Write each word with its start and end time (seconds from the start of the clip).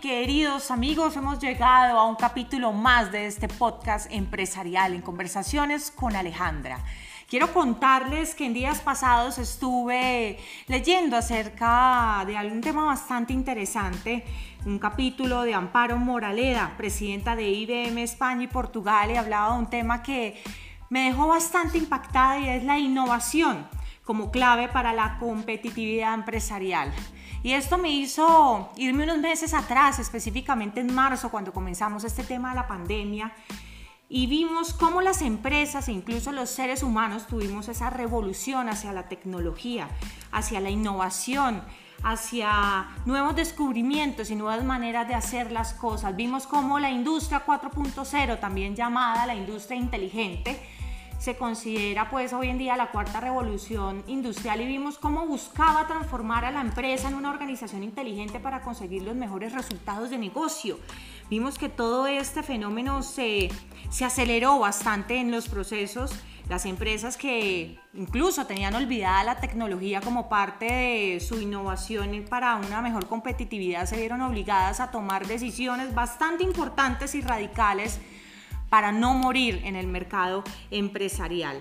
Queridos 0.00 0.72
amigos, 0.72 1.16
hemos 1.16 1.38
llegado 1.38 1.96
a 1.96 2.04
un 2.04 2.16
capítulo 2.16 2.72
más 2.72 3.12
de 3.12 3.26
este 3.26 3.46
podcast 3.46 4.10
empresarial 4.10 4.94
en 4.94 5.00
conversaciones 5.00 5.92
con 5.92 6.16
Alejandra. 6.16 6.84
Quiero 7.28 7.54
contarles 7.54 8.34
que 8.34 8.46
en 8.46 8.52
días 8.52 8.80
pasados 8.80 9.38
estuve 9.38 10.40
leyendo 10.66 11.16
acerca 11.16 12.24
de 12.26 12.36
algún 12.36 12.60
tema 12.60 12.84
bastante 12.84 13.32
interesante, 13.32 14.24
un 14.66 14.80
capítulo 14.80 15.42
de 15.42 15.54
Amparo 15.54 15.96
Moraleda, 15.98 16.74
presidenta 16.76 17.36
de 17.36 17.48
IBM 17.48 18.02
España 18.02 18.42
y 18.42 18.48
Portugal, 18.48 19.12
y 19.12 19.16
hablaba 19.16 19.54
de 19.54 19.60
un 19.60 19.70
tema 19.70 20.02
que 20.02 20.42
me 20.88 21.04
dejó 21.04 21.28
bastante 21.28 21.78
impactada 21.78 22.40
y 22.40 22.48
es 22.48 22.64
la 22.64 22.76
innovación 22.76 23.68
como 24.04 24.30
clave 24.30 24.68
para 24.68 24.92
la 24.92 25.18
competitividad 25.18 26.14
empresarial. 26.14 26.92
Y 27.42 27.52
esto 27.52 27.78
me 27.78 27.90
hizo 27.90 28.70
irme 28.76 29.04
unos 29.04 29.18
meses 29.18 29.54
atrás, 29.54 29.98
específicamente 29.98 30.80
en 30.80 30.94
marzo, 30.94 31.30
cuando 31.30 31.52
comenzamos 31.52 32.04
este 32.04 32.22
tema 32.22 32.50
de 32.50 32.56
la 32.56 32.68
pandemia, 32.68 33.32
y 34.12 34.26
vimos 34.26 34.74
cómo 34.74 35.00
las 35.00 35.22
empresas 35.22 35.86
e 35.88 35.92
incluso 35.92 36.32
los 36.32 36.50
seres 36.50 36.82
humanos 36.82 37.28
tuvimos 37.28 37.68
esa 37.68 37.90
revolución 37.90 38.68
hacia 38.68 38.92
la 38.92 39.08
tecnología, 39.08 39.88
hacia 40.32 40.58
la 40.58 40.68
innovación, 40.68 41.62
hacia 42.02 42.88
nuevos 43.04 43.36
descubrimientos 43.36 44.30
y 44.30 44.34
nuevas 44.34 44.64
maneras 44.64 45.06
de 45.06 45.14
hacer 45.14 45.52
las 45.52 45.74
cosas. 45.74 46.16
Vimos 46.16 46.46
cómo 46.46 46.80
la 46.80 46.90
industria 46.90 47.46
4.0, 47.46 48.40
también 48.40 48.74
llamada 48.74 49.26
la 49.26 49.36
industria 49.36 49.78
inteligente, 49.78 50.60
se 51.20 51.36
considera 51.36 52.08
pues 52.08 52.32
hoy 52.32 52.48
en 52.48 52.56
día 52.56 52.78
la 52.78 52.90
cuarta 52.90 53.20
revolución 53.20 54.02
industrial 54.06 54.62
y 54.62 54.66
vimos 54.66 54.96
cómo 54.96 55.26
buscaba 55.26 55.86
transformar 55.86 56.46
a 56.46 56.50
la 56.50 56.62
empresa 56.62 57.08
en 57.08 57.14
una 57.14 57.28
organización 57.28 57.82
inteligente 57.82 58.40
para 58.40 58.62
conseguir 58.62 59.02
los 59.02 59.14
mejores 59.14 59.52
resultados 59.52 60.08
de 60.08 60.16
negocio. 60.16 60.78
Vimos 61.28 61.58
que 61.58 61.68
todo 61.68 62.06
este 62.06 62.42
fenómeno 62.42 63.02
se, 63.02 63.50
se 63.90 64.06
aceleró 64.06 64.58
bastante 64.58 65.18
en 65.18 65.30
los 65.30 65.46
procesos. 65.46 66.10
Las 66.48 66.64
empresas 66.64 67.18
que 67.18 67.78
incluso 67.92 68.46
tenían 68.46 68.74
olvidada 68.74 69.22
la 69.22 69.40
tecnología 69.40 70.00
como 70.00 70.30
parte 70.30 70.64
de 70.64 71.20
su 71.20 71.38
innovación 71.38 72.24
para 72.30 72.56
una 72.56 72.80
mejor 72.80 73.06
competitividad 73.06 73.84
se 73.84 73.98
vieron 73.98 74.22
obligadas 74.22 74.80
a 74.80 74.90
tomar 74.90 75.26
decisiones 75.26 75.94
bastante 75.94 76.44
importantes 76.44 77.14
y 77.14 77.20
radicales 77.20 78.00
para 78.70 78.92
no 78.92 79.12
morir 79.14 79.60
en 79.64 79.76
el 79.76 79.86
mercado 79.86 80.42
empresarial. 80.70 81.60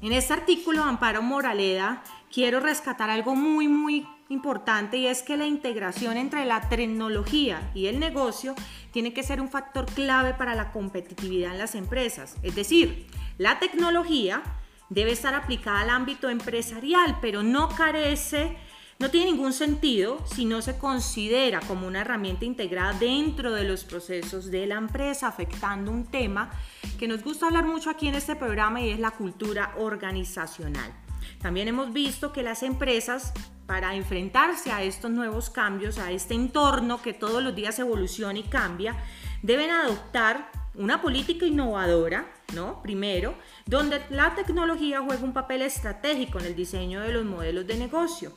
En 0.00 0.12
este 0.12 0.32
artículo 0.32 0.82
Amparo 0.82 1.20
Moraleda 1.20 2.02
quiero 2.32 2.60
rescatar 2.60 3.10
algo 3.10 3.34
muy 3.34 3.68
muy 3.68 4.06
importante 4.28 4.98
y 4.98 5.06
es 5.06 5.22
que 5.22 5.36
la 5.36 5.46
integración 5.46 6.16
entre 6.16 6.44
la 6.44 6.68
tecnología 6.68 7.70
y 7.74 7.86
el 7.86 7.98
negocio 7.98 8.54
tiene 8.92 9.12
que 9.12 9.22
ser 9.22 9.40
un 9.40 9.48
factor 9.48 9.86
clave 9.86 10.34
para 10.34 10.54
la 10.54 10.70
competitividad 10.70 11.52
en 11.52 11.58
las 11.58 11.74
empresas. 11.74 12.36
Es 12.42 12.54
decir, 12.54 13.06
la 13.38 13.58
tecnología 13.58 14.42
debe 14.90 15.12
estar 15.12 15.34
aplicada 15.34 15.80
al 15.80 15.90
ámbito 15.90 16.30
empresarial, 16.30 17.18
pero 17.20 17.42
no 17.42 17.68
carece 17.68 18.56
no 18.98 19.10
tiene 19.10 19.30
ningún 19.30 19.52
sentido 19.52 20.18
si 20.26 20.44
no 20.44 20.60
se 20.60 20.76
considera 20.76 21.60
como 21.60 21.86
una 21.86 22.00
herramienta 22.00 22.44
integrada 22.44 22.94
dentro 22.94 23.52
de 23.52 23.62
los 23.62 23.84
procesos 23.84 24.50
de 24.50 24.66
la 24.66 24.74
empresa, 24.74 25.28
afectando 25.28 25.92
un 25.92 26.06
tema 26.06 26.50
que 26.98 27.06
nos 27.06 27.22
gusta 27.22 27.46
hablar 27.46 27.64
mucho 27.64 27.90
aquí 27.90 28.08
en 28.08 28.16
este 28.16 28.34
programa 28.34 28.80
y 28.80 28.90
es 28.90 28.98
la 28.98 29.12
cultura 29.12 29.72
organizacional. 29.78 30.92
También 31.40 31.68
hemos 31.68 31.92
visto 31.92 32.32
que 32.32 32.42
las 32.42 32.64
empresas, 32.64 33.32
para 33.66 33.94
enfrentarse 33.94 34.72
a 34.72 34.82
estos 34.82 35.12
nuevos 35.12 35.48
cambios, 35.48 35.98
a 35.98 36.10
este 36.10 36.34
entorno 36.34 37.00
que 37.00 37.12
todos 37.12 37.40
los 37.40 37.54
días 37.54 37.78
evoluciona 37.78 38.40
y 38.40 38.44
cambia, 38.44 38.96
deben 39.42 39.70
adoptar 39.70 40.50
una 40.74 41.02
política 41.02 41.44
innovadora, 41.44 42.32
¿no? 42.54 42.82
Primero, 42.82 43.34
donde 43.66 44.00
la 44.10 44.34
tecnología 44.34 45.02
juega 45.02 45.22
un 45.22 45.32
papel 45.32 45.62
estratégico 45.62 46.38
en 46.38 46.46
el 46.46 46.56
diseño 46.56 47.00
de 47.00 47.12
los 47.12 47.24
modelos 47.24 47.66
de 47.66 47.76
negocio 47.76 48.32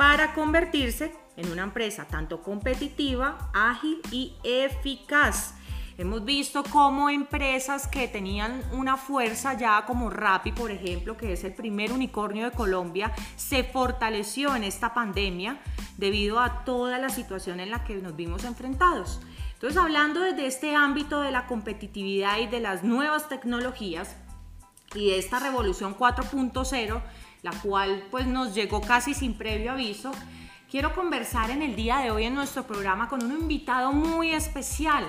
para 0.00 0.32
convertirse 0.32 1.12
en 1.36 1.52
una 1.52 1.62
empresa 1.62 2.06
tanto 2.06 2.42
competitiva, 2.42 3.50
ágil 3.52 4.00
y 4.10 4.34
eficaz. 4.42 5.56
Hemos 5.98 6.24
visto 6.24 6.62
cómo 6.62 7.10
empresas 7.10 7.86
que 7.86 8.08
tenían 8.08 8.62
una 8.72 8.96
fuerza 8.96 9.58
ya 9.58 9.84
como 9.84 10.08
Rappi, 10.08 10.52
por 10.52 10.70
ejemplo, 10.70 11.18
que 11.18 11.34
es 11.34 11.44
el 11.44 11.52
primer 11.52 11.92
unicornio 11.92 12.46
de 12.46 12.56
Colombia, 12.56 13.12
se 13.36 13.62
fortaleció 13.62 14.56
en 14.56 14.64
esta 14.64 14.94
pandemia 14.94 15.60
debido 15.98 16.40
a 16.40 16.64
toda 16.64 16.96
la 16.96 17.10
situación 17.10 17.60
en 17.60 17.70
la 17.70 17.84
que 17.84 17.96
nos 17.96 18.16
vimos 18.16 18.44
enfrentados. 18.44 19.20
Entonces, 19.52 19.76
hablando 19.76 20.20
desde 20.20 20.46
este 20.46 20.74
ámbito 20.74 21.20
de 21.20 21.30
la 21.30 21.46
competitividad 21.46 22.38
y 22.38 22.46
de 22.46 22.60
las 22.60 22.82
nuevas 22.84 23.28
tecnologías 23.28 24.16
y 24.94 25.10
de 25.10 25.18
esta 25.18 25.40
revolución 25.40 25.94
4.0, 25.94 27.02
la 27.42 27.52
cual 27.52 28.04
pues 28.10 28.26
nos 28.26 28.54
llegó 28.54 28.80
casi 28.80 29.14
sin 29.14 29.34
previo 29.34 29.72
aviso, 29.72 30.12
quiero 30.70 30.94
conversar 30.94 31.50
en 31.50 31.62
el 31.62 31.76
día 31.76 31.98
de 31.98 32.10
hoy 32.10 32.24
en 32.24 32.34
nuestro 32.34 32.64
programa 32.66 33.08
con 33.08 33.24
un 33.24 33.32
invitado 33.32 33.92
muy 33.92 34.32
especial. 34.32 35.04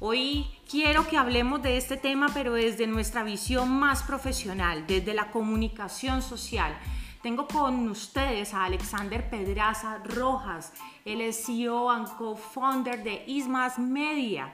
Hoy 0.00 0.46
quiero 0.68 1.06
que 1.06 1.16
hablemos 1.16 1.62
de 1.62 1.76
este 1.76 1.96
tema, 1.96 2.28
pero 2.34 2.54
desde 2.54 2.86
nuestra 2.86 3.22
visión 3.22 3.70
más 3.70 4.02
profesional, 4.02 4.84
desde 4.86 5.14
la 5.14 5.30
comunicación 5.30 6.22
social. 6.22 6.76
Tengo 7.22 7.46
con 7.46 7.88
ustedes 7.88 8.52
a 8.52 8.64
Alexander 8.64 9.30
Pedraza 9.30 9.98
Rojas. 10.04 10.72
Él 11.04 11.20
es 11.20 11.46
CEO 11.46 11.88
y 11.96 12.04
co-founder 12.18 13.04
de 13.04 13.22
Ismas 13.28 13.78
Media. 13.78 14.52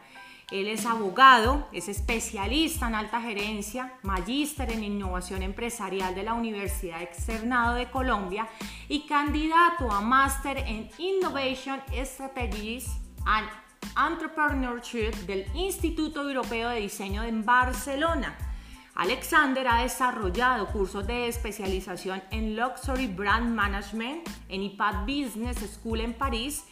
Él 0.51 0.69
es 0.69 0.87
abogado, 0.87 1.69
es 1.73 1.89
especialista 1.89 2.89
en 2.89 2.95
alta 2.95 3.21
gerencia, 3.21 3.93
magíster 4.03 4.73
en 4.73 4.83
innovación 4.83 5.43
empresarial 5.43 6.15
de 6.15 6.23
la 6.23 6.33
Universidad 6.33 7.03
Externado 7.03 7.75
de 7.75 7.91
Colombia 7.91 8.49
y 8.89 9.07
candidato 9.07 9.93
a 9.93 10.01
máster 10.01 10.57
en 10.59 10.89
Innovation 10.97 11.81
Strategies 12.03 12.89
and 13.27 13.47
Entrepreneurship 14.11 15.13
del 15.27 15.45
Instituto 15.55 16.23
Europeo 16.23 16.71
de 16.71 16.81
Diseño 16.81 17.25
en 17.25 17.45
Barcelona. 17.45 18.48
Alexander 18.99 19.69
ha 19.69 19.83
desarrollado 19.83 20.67
cursos 20.73 21.07
de 21.07 21.29
especialización 21.29 22.21
en 22.33 22.57
Luxury 22.57 23.07
Brand 23.07 23.55
Management 23.55 24.29
en 24.49 24.65
IPAD 24.65 25.03
Business 25.03 25.59
School 25.73 26.01
en 26.01 26.15
París 26.15 26.65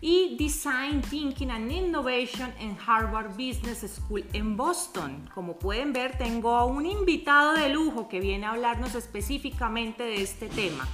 y 0.00 0.34
Design 0.38 1.02
Thinking 1.02 1.50
and 1.50 1.70
Innovation 1.70 2.54
en 2.58 2.78
Harvard 2.86 3.32
Business 3.32 3.84
School 3.96 4.24
en 4.32 4.56
Boston. 4.56 5.28
Como 5.34 5.58
pueden 5.58 5.92
ver, 5.92 6.16
tengo 6.16 6.54
a 6.56 6.64
un 6.64 6.86
invitado 6.86 7.52
de 7.52 7.68
lujo 7.68 8.08
que 8.08 8.18
viene 8.18 8.46
a 8.46 8.52
hablarnos 8.52 8.94
específicamente 8.94 10.04
de 10.04 10.22
este 10.22 10.48
tema. 10.48 10.88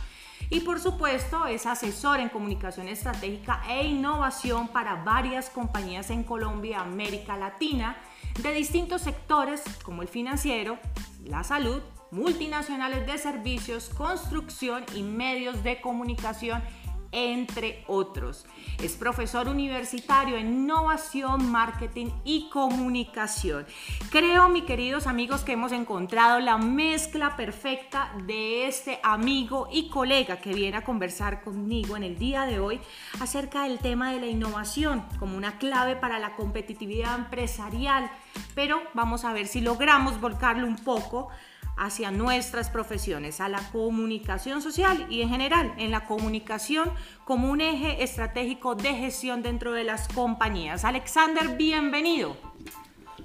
Y 0.50 0.58
por 0.58 0.80
supuesto 0.80 1.46
es 1.46 1.66
asesor 1.66 2.18
en 2.18 2.30
comunicación 2.30 2.88
estratégica 2.88 3.62
e 3.68 3.86
innovación 3.86 4.66
para 4.66 4.96
varias 4.96 5.50
compañías 5.50 6.10
en 6.10 6.24
Colombia 6.24 6.80
América 6.80 7.36
Latina 7.36 7.96
de 8.42 8.52
distintos 8.52 9.02
sectores 9.02 9.62
como 9.82 10.02
el 10.02 10.08
financiero, 10.08 10.78
la 11.24 11.44
salud, 11.44 11.82
multinacionales 12.10 13.06
de 13.06 13.18
servicios, 13.18 13.88
construcción 13.90 14.84
y 14.94 15.02
medios 15.02 15.62
de 15.62 15.80
comunicación 15.80 16.62
entre 17.12 17.84
otros. 17.86 18.46
Es 18.82 18.92
profesor 18.92 19.48
universitario 19.48 20.36
en 20.36 20.52
innovación, 20.62 21.50
marketing 21.50 22.08
y 22.24 22.48
comunicación. 22.50 23.66
Creo, 24.10 24.48
mis 24.48 24.64
queridos 24.64 25.06
amigos, 25.06 25.42
que 25.42 25.52
hemos 25.52 25.72
encontrado 25.72 26.38
la 26.40 26.58
mezcla 26.58 27.36
perfecta 27.36 28.12
de 28.26 28.66
este 28.66 29.00
amigo 29.02 29.68
y 29.72 29.88
colega 29.88 30.40
que 30.40 30.54
viene 30.54 30.76
a 30.76 30.84
conversar 30.84 31.42
conmigo 31.42 31.96
en 31.96 32.04
el 32.04 32.18
día 32.18 32.46
de 32.46 32.60
hoy 32.60 32.80
acerca 33.20 33.64
del 33.64 33.78
tema 33.78 34.12
de 34.12 34.20
la 34.20 34.26
innovación 34.26 35.04
como 35.18 35.36
una 35.36 35.58
clave 35.58 35.96
para 35.96 36.18
la 36.18 36.36
competitividad 36.36 37.18
empresarial. 37.18 38.10
Pero 38.54 38.80
vamos 38.94 39.24
a 39.24 39.32
ver 39.32 39.46
si 39.46 39.60
logramos 39.60 40.20
volcarlo 40.20 40.66
un 40.66 40.76
poco 40.76 41.28
hacia 41.80 42.10
nuestras 42.10 42.68
profesiones, 42.68 43.40
a 43.40 43.48
la 43.48 43.58
comunicación 43.72 44.60
social 44.60 45.06
y 45.08 45.22
en 45.22 45.30
general 45.30 45.72
en 45.78 45.90
la 45.90 46.04
comunicación 46.04 46.92
como 47.24 47.50
un 47.50 47.62
eje 47.62 48.04
estratégico 48.04 48.74
de 48.74 48.94
gestión 48.94 49.42
dentro 49.42 49.72
de 49.72 49.84
las 49.84 50.06
compañías. 50.08 50.84
Alexander, 50.84 51.56
bienvenido. 51.56 52.36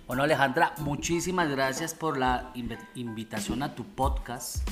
Bueno 0.07 0.23
Alejandra, 0.23 0.73
muchísimas 0.77 1.49
gracias 1.49 1.93
por 1.93 2.17
la 2.17 2.53
invitación 2.95 3.61
a 3.61 3.75
tu 3.75 3.83
podcast. 3.83 4.65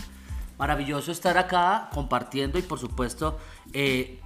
Maravilloso 0.57 1.12
estar 1.12 1.38
acá 1.38 1.89
compartiendo 1.94 2.57
y 2.57 2.62
por 2.62 2.80
supuesto 2.80 3.38
eh, 3.74 4.21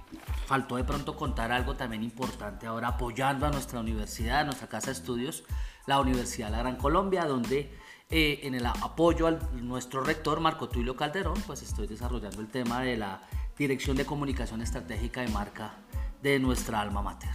faltó 0.46 0.76
de 0.76 0.84
pronto 0.84 1.16
contar 1.16 1.50
algo 1.50 1.74
también 1.74 2.04
importante 2.04 2.68
ahora 2.68 2.88
apoyando 2.88 3.44
a 3.44 3.50
nuestra 3.50 3.80
universidad, 3.80 4.40
a 4.40 4.44
nuestra 4.44 4.68
casa 4.68 4.86
de 4.86 4.92
estudios, 4.92 5.42
la 5.86 5.98
Universidad 5.98 6.46
de 6.46 6.52
la 6.52 6.58
Gran 6.58 6.76
Colombia, 6.76 7.24
donde 7.24 7.76
eh, 8.10 8.40
en 8.44 8.54
el 8.54 8.64
apoyo 8.64 9.26
a 9.26 9.32
nuestro 9.52 10.02
rector 10.02 10.40
Marco 10.40 10.68
Tulio 10.68 10.96
Calderón, 10.96 11.38
pues 11.46 11.62
estoy 11.62 11.86
desarrollando 11.86 12.40
el 12.40 12.48
tema 12.48 12.80
de 12.80 12.96
la 12.96 13.20
Dirección 13.58 13.98
de 13.98 14.06
Comunicación 14.06 14.62
Estratégica 14.62 15.20
de 15.20 15.28
Marca 15.28 15.74
de 16.22 16.38
nuestra 16.38 16.80
alma 16.80 17.02
mater. 17.02 17.28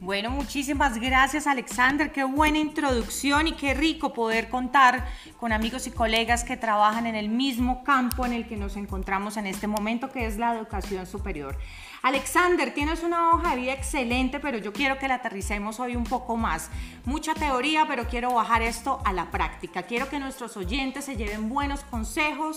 Bueno, 0.00 0.30
muchísimas 0.30 0.98
gracias 0.98 1.46
Alexander, 1.46 2.10
qué 2.10 2.24
buena 2.24 2.58
introducción 2.58 3.46
y 3.46 3.52
qué 3.52 3.74
rico 3.74 4.14
poder 4.14 4.48
contar 4.48 5.06
con 5.38 5.52
amigos 5.52 5.86
y 5.86 5.90
colegas 5.90 6.42
que 6.42 6.56
trabajan 6.56 7.06
en 7.06 7.14
el 7.14 7.28
mismo 7.28 7.84
campo 7.84 8.26
en 8.26 8.32
el 8.32 8.48
que 8.48 8.56
nos 8.56 8.76
encontramos 8.76 9.36
en 9.36 9.46
este 9.46 9.66
momento, 9.66 10.10
que 10.10 10.26
es 10.26 10.38
la 10.38 10.54
educación 10.56 11.06
superior. 11.06 11.56
Alexander, 12.02 12.72
tienes 12.72 13.02
una 13.02 13.32
hoja 13.32 13.50
de 13.50 13.60
vida 13.60 13.72
excelente, 13.72 14.40
pero 14.40 14.58
yo 14.58 14.72
quiero 14.72 14.98
que 14.98 15.06
la 15.06 15.16
aterricemos 15.16 15.80
hoy 15.80 15.96
un 15.96 16.04
poco 16.04 16.36
más. 16.36 16.70
Mucha 17.04 17.34
teoría, 17.34 17.86
pero 17.86 18.06
quiero 18.06 18.32
bajar 18.32 18.62
esto 18.62 19.00
a 19.04 19.12
la 19.12 19.30
práctica. 19.30 19.82
Quiero 19.82 20.08
que 20.08 20.18
nuestros 20.18 20.56
oyentes 20.56 21.04
se 21.04 21.16
lleven 21.16 21.48
buenos 21.48 21.84
consejos 21.84 22.56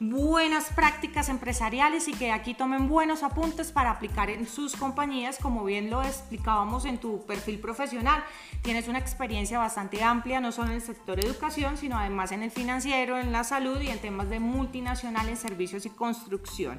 buenas 0.00 0.72
prácticas 0.72 1.28
empresariales 1.28 2.08
y 2.08 2.12
que 2.12 2.32
aquí 2.32 2.54
tomen 2.54 2.88
buenos 2.88 3.22
apuntes 3.22 3.70
para 3.70 3.90
aplicar 3.90 4.28
en 4.28 4.46
sus 4.46 4.74
compañías, 4.76 5.38
como 5.38 5.64
bien 5.64 5.90
lo 5.90 6.02
explicábamos 6.02 6.84
en 6.84 6.98
tu 6.98 7.24
perfil 7.26 7.58
profesional. 7.58 8.24
Tienes 8.62 8.88
una 8.88 8.98
experiencia 8.98 9.58
bastante 9.58 10.02
amplia, 10.02 10.40
no 10.40 10.52
solo 10.52 10.70
en 10.70 10.76
el 10.76 10.82
sector 10.82 11.20
educación, 11.20 11.76
sino 11.76 11.98
además 11.98 12.32
en 12.32 12.42
el 12.42 12.50
financiero, 12.50 13.18
en 13.18 13.32
la 13.32 13.44
salud 13.44 13.80
y 13.80 13.88
en 13.88 13.98
temas 13.98 14.28
de 14.28 14.40
multinacional 14.40 15.28
en 15.28 15.36
servicios 15.36 15.86
y 15.86 15.90
construcción. 15.90 16.78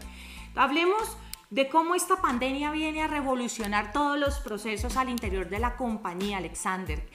Hablemos 0.55 1.17
de 1.49 1.69
cómo 1.69 1.95
esta 1.95 2.21
pandemia 2.21 2.71
viene 2.71 3.01
a 3.01 3.07
revolucionar 3.07 3.91
todos 3.91 4.17
los 4.19 4.39
procesos 4.39 4.97
al 4.97 5.09
interior 5.09 5.49
de 5.49 5.59
la 5.59 5.75
compañía, 5.75 6.37
Alexander. 6.37 7.07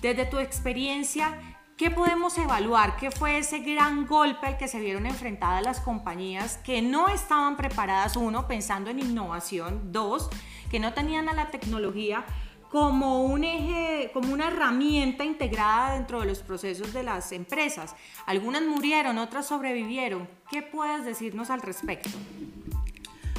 Desde 0.00 0.26
tu 0.26 0.38
experiencia, 0.38 1.38
¿Qué 1.82 1.90
podemos 1.90 2.38
evaluar? 2.38 2.96
¿Qué 2.96 3.10
fue 3.10 3.38
ese 3.38 3.58
gran 3.58 4.06
golpe 4.06 4.46
al 4.46 4.56
que 4.56 4.68
se 4.68 4.78
vieron 4.78 5.04
enfrentadas 5.04 5.64
las 5.64 5.80
compañías 5.80 6.58
que 6.58 6.80
no 6.80 7.08
estaban 7.08 7.56
preparadas, 7.56 8.16
uno, 8.16 8.46
pensando 8.46 8.90
en 8.90 9.00
innovación, 9.00 9.90
dos, 9.90 10.30
que 10.70 10.78
no 10.78 10.92
tenían 10.92 11.28
a 11.28 11.32
la 11.32 11.50
tecnología 11.50 12.24
como 12.70 13.24
un 13.24 13.42
eje, 13.42 14.10
como 14.12 14.32
una 14.32 14.46
herramienta 14.46 15.24
integrada 15.24 15.94
dentro 15.94 16.20
de 16.20 16.26
los 16.26 16.38
procesos 16.40 16.92
de 16.92 17.02
las 17.02 17.32
empresas? 17.32 17.96
Algunas 18.26 18.62
murieron, 18.62 19.18
otras 19.18 19.46
sobrevivieron. 19.46 20.28
¿Qué 20.52 20.62
puedes 20.62 21.04
decirnos 21.04 21.50
al 21.50 21.62
respecto? 21.62 22.10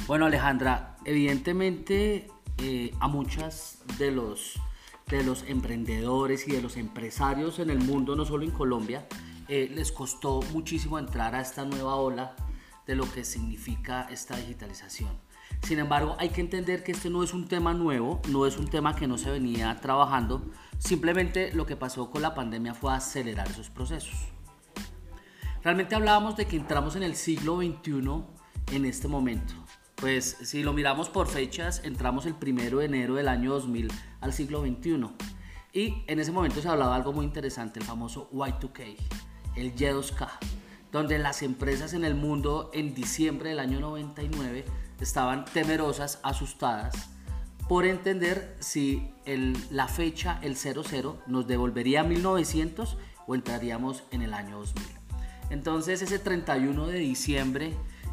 Bueno, 0.06 0.26
Alejandra, 0.26 0.96
evidentemente 1.06 2.28
eh, 2.58 2.94
a 3.00 3.08
muchas 3.08 3.78
de 3.98 4.10
los 4.10 4.60
de 5.06 5.22
los 5.22 5.44
emprendedores 5.44 6.46
y 6.46 6.52
de 6.52 6.62
los 6.62 6.76
empresarios 6.76 7.58
en 7.58 7.70
el 7.70 7.78
mundo, 7.78 8.16
no 8.16 8.24
solo 8.24 8.44
en 8.44 8.50
Colombia, 8.50 9.06
eh, 9.48 9.70
les 9.74 9.92
costó 9.92 10.40
muchísimo 10.52 10.98
entrar 10.98 11.34
a 11.34 11.40
esta 11.40 11.64
nueva 11.64 11.96
ola 11.96 12.36
de 12.86 12.96
lo 12.96 13.10
que 13.10 13.24
significa 13.24 14.06
esta 14.10 14.36
digitalización. 14.36 15.10
Sin 15.62 15.78
embargo, 15.78 16.16
hay 16.18 16.30
que 16.30 16.40
entender 16.40 16.82
que 16.84 16.92
este 16.92 17.08
no 17.08 17.22
es 17.22 17.32
un 17.32 17.48
tema 17.48 17.72
nuevo, 17.72 18.20
no 18.28 18.46
es 18.46 18.58
un 18.58 18.68
tema 18.68 18.96
que 18.96 19.06
no 19.06 19.16
se 19.16 19.30
venía 19.30 19.78
trabajando, 19.80 20.50
simplemente 20.78 21.52
lo 21.52 21.64
que 21.64 21.76
pasó 21.76 22.10
con 22.10 22.22
la 22.22 22.34
pandemia 22.34 22.74
fue 22.74 22.94
acelerar 22.94 23.48
esos 23.48 23.70
procesos. 23.70 24.16
Realmente 25.62 25.94
hablábamos 25.94 26.36
de 26.36 26.46
que 26.46 26.56
entramos 26.56 26.96
en 26.96 27.02
el 27.02 27.14
siglo 27.14 27.56
XXI 27.56 28.74
en 28.74 28.84
este 28.84 29.08
momento. 29.08 29.54
Pues 30.04 30.36
si 30.42 30.62
lo 30.62 30.74
miramos 30.74 31.08
por 31.08 31.28
fechas, 31.28 31.80
entramos 31.82 32.26
el 32.26 32.34
primero 32.34 32.80
de 32.80 32.84
enero 32.84 33.14
del 33.14 33.26
año 33.26 33.54
2000 33.54 33.90
al 34.20 34.34
siglo 34.34 34.60
XXI. 34.60 35.06
Y 35.72 36.04
en 36.06 36.20
ese 36.20 36.30
momento 36.30 36.60
se 36.60 36.68
hablaba 36.68 36.94
algo 36.94 37.14
muy 37.14 37.24
interesante, 37.24 37.80
el 37.80 37.86
famoso 37.86 38.28
Y2K, 38.30 38.96
el 39.56 39.74
Y2K, 39.74 40.28
donde 40.92 41.18
las 41.18 41.40
empresas 41.40 41.94
en 41.94 42.04
el 42.04 42.14
mundo 42.14 42.70
en 42.74 42.94
diciembre 42.94 43.48
del 43.48 43.60
año 43.60 43.80
99 43.80 44.66
estaban 45.00 45.46
temerosas, 45.46 46.20
asustadas, 46.22 47.08
por 47.66 47.86
entender 47.86 48.58
si 48.60 49.10
la 49.70 49.88
fecha, 49.88 50.38
el 50.42 50.56
00, 50.56 51.22
nos 51.26 51.46
devolvería 51.46 52.02
a 52.02 52.04
1900 52.04 52.98
o 53.26 53.34
entraríamos 53.34 54.04
en 54.10 54.20
el 54.20 54.34
año 54.34 54.58
2000. 54.58 54.84
Entonces 55.48 56.02
ese 56.02 56.18
31 56.18 56.88
de 56.88 56.98
diciembre, 56.98 57.72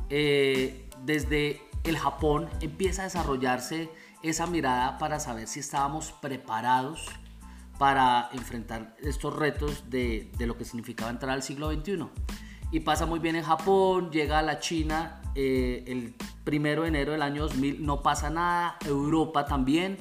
eh, 0.09 0.87
desde 1.03 1.69
el 1.83 1.97
Japón 1.97 2.49
empieza 2.61 3.01
a 3.01 3.05
desarrollarse 3.05 3.89
esa 4.23 4.45
mirada 4.47 4.97
para 4.97 5.19
saber 5.19 5.47
si 5.47 5.59
estábamos 5.59 6.11
preparados 6.11 7.07
para 7.77 8.29
enfrentar 8.33 8.95
estos 9.01 9.35
retos 9.35 9.89
de, 9.89 10.31
lo 10.39 10.55
que 10.55 10.65
significaba 10.65 11.09
entrar 11.09 11.31
al 11.31 11.41
siglo 11.41 11.71
XXI. 11.71 12.05
Y 12.71 12.81
pasa 12.81 13.05
muy 13.05 13.19
bien 13.19 13.35
en 13.35 13.43
Japón, 13.43 14.11
llega 14.11 14.39
a 14.39 14.41
la 14.43 14.59
China 14.59 15.21
eh, 15.33 15.83
el 15.87 16.13
primero 16.43 16.83
de 16.83 16.89
enero 16.89 17.13
del 17.13 17.23
año 17.23 17.43
2000, 17.43 17.83
no 17.83 18.03
pasa 18.03 18.29
nada, 18.29 18.77
Europa 18.85 19.45
también, 19.45 19.97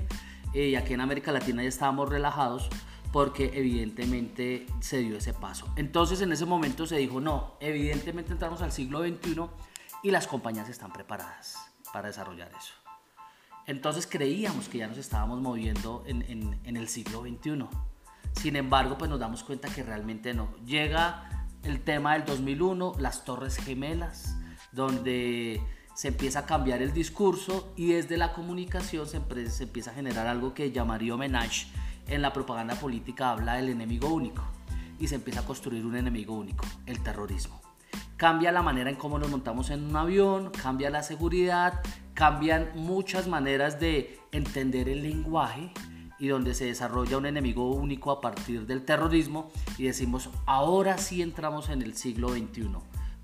eh, 0.53 0.69
y 0.69 0.75
aquí 0.75 0.93
en 0.93 1.01
América 1.01 1.33
Latina 1.33 1.63
ya 1.63 1.69
estábamos 1.69 2.11
relajados 2.11 2.69
porque 3.13 3.51
evidentemente 3.55 4.67
se 4.81 4.99
dio 4.99 5.17
ese 5.17 5.33
paso. 5.33 5.67
Entonces 5.77 6.21
en 6.21 6.33
ese 6.33 6.45
momento 6.45 6.87
se 6.87 6.99
dijo, 6.99 7.21
no, 7.21 7.57
evidentemente 7.61 8.33
entramos 8.33 8.61
al 8.63 8.73
siglo 8.73 9.01
XXI 9.01 9.41
y 10.03 10.11
las 10.11 10.27
compañías 10.27 10.69
están 10.69 10.93
preparadas 10.93 11.57
para 11.93 12.09
desarrollar 12.09 12.51
eso. 12.57 12.75
Entonces 13.67 14.07
creíamos 14.07 14.69
que 14.69 14.79
ya 14.79 14.89
nos 14.89 14.99
estábamos 14.99 15.41
moviendo 15.41 16.03
en, 16.07 16.61
el 16.65 16.89
siglo 16.89 17.23
XXI. 17.23 17.67
Sin 18.33 18.57
embargo, 18.57 18.97
pues 18.97 19.11
nos 19.11 19.21
damos 19.21 19.45
cuenta 19.45 19.69
que 19.69 19.83
realmente 19.83 20.35
no. 20.35 20.49
Llega 20.65 21.47
el 21.63 21.81
tema 21.83 22.15
del 22.15 22.25
2001, 22.25 22.95
las 22.99 23.25
Torres 23.25 23.57
Gemelas, 23.57 24.37
donde 24.73 25.63
se 25.95 26.09
empieza 26.09 26.41
a 26.41 26.47
cambiar 26.47 26.81
el 26.81 26.93
discurso 26.93 27.73
y 27.77 27.93
desde 27.93 28.17
la 28.17 28.33
comunicación 28.33 29.07
se, 29.07 29.21
se 29.51 29.65
empieza 29.65 29.91
a 29.91 29.95
generar 29.95 30.27
algo 30.27 30.55
que 30.55 30.73
llamaría 30.73 31.15
homenaje 31.15 31.67
en 32.07 32.23
la 32.23 32.33
propaganda 32.33 32.75
política 32.75 33.31
habla 33.31 33.55
del 33.55 33.69
enemigo 33.69 34.09
único 34.09 34.43
y 34.99 35.09
se 35.09 35.17
empieza 35.17 35.41
a 35.41 35.45
construir 35.45 35.85
un 35.85 35.97
enemigo 35.97 36.35
único, 36.35 36.65
el 36.87 37.03
terrorismo 37.03 37.60
cambia 38.21 38.53
la 38.53 38.61
manera 38.61 38.91
en 38.91 38.97
cómo 38.97 39.19
nos 39.19 39.31
montamos 39.31 39.71
en 39.71 39.83
un 39.83 39.97
avión, 39.97 40.51
cambia 40.51 40.91
la 40.91 41.03
seguridad, 41.03 41.81
cambian 42.13 42.71
muchas 42.75 43.29
maneras 43.29 43.81
de 43.81 44.21
entender 44.31 44.91
el 44.91 45.03
lenguaje 45.03 45.73
y 46.19 46.29
donde 46.29 46.53
se 46.53 46.67
desarrolla 46.67 47.17
un 47.17 47.25
enemigo 47.25 47.71
único 47.71 48.11
a 48.11 48.21
partir 48.21 48.67
del 48.67 48.85
terrorismo 48.85 49.51
y 49.79 49.85
decimos, 49.85 50.29
ahora 50.45 50.99
sí 50.99 51.23
entramos 51.23 51.71
en 51.71 51.81
el 51.81 51.97
siglo 51.97 52.29
XXI, 52.29 52.69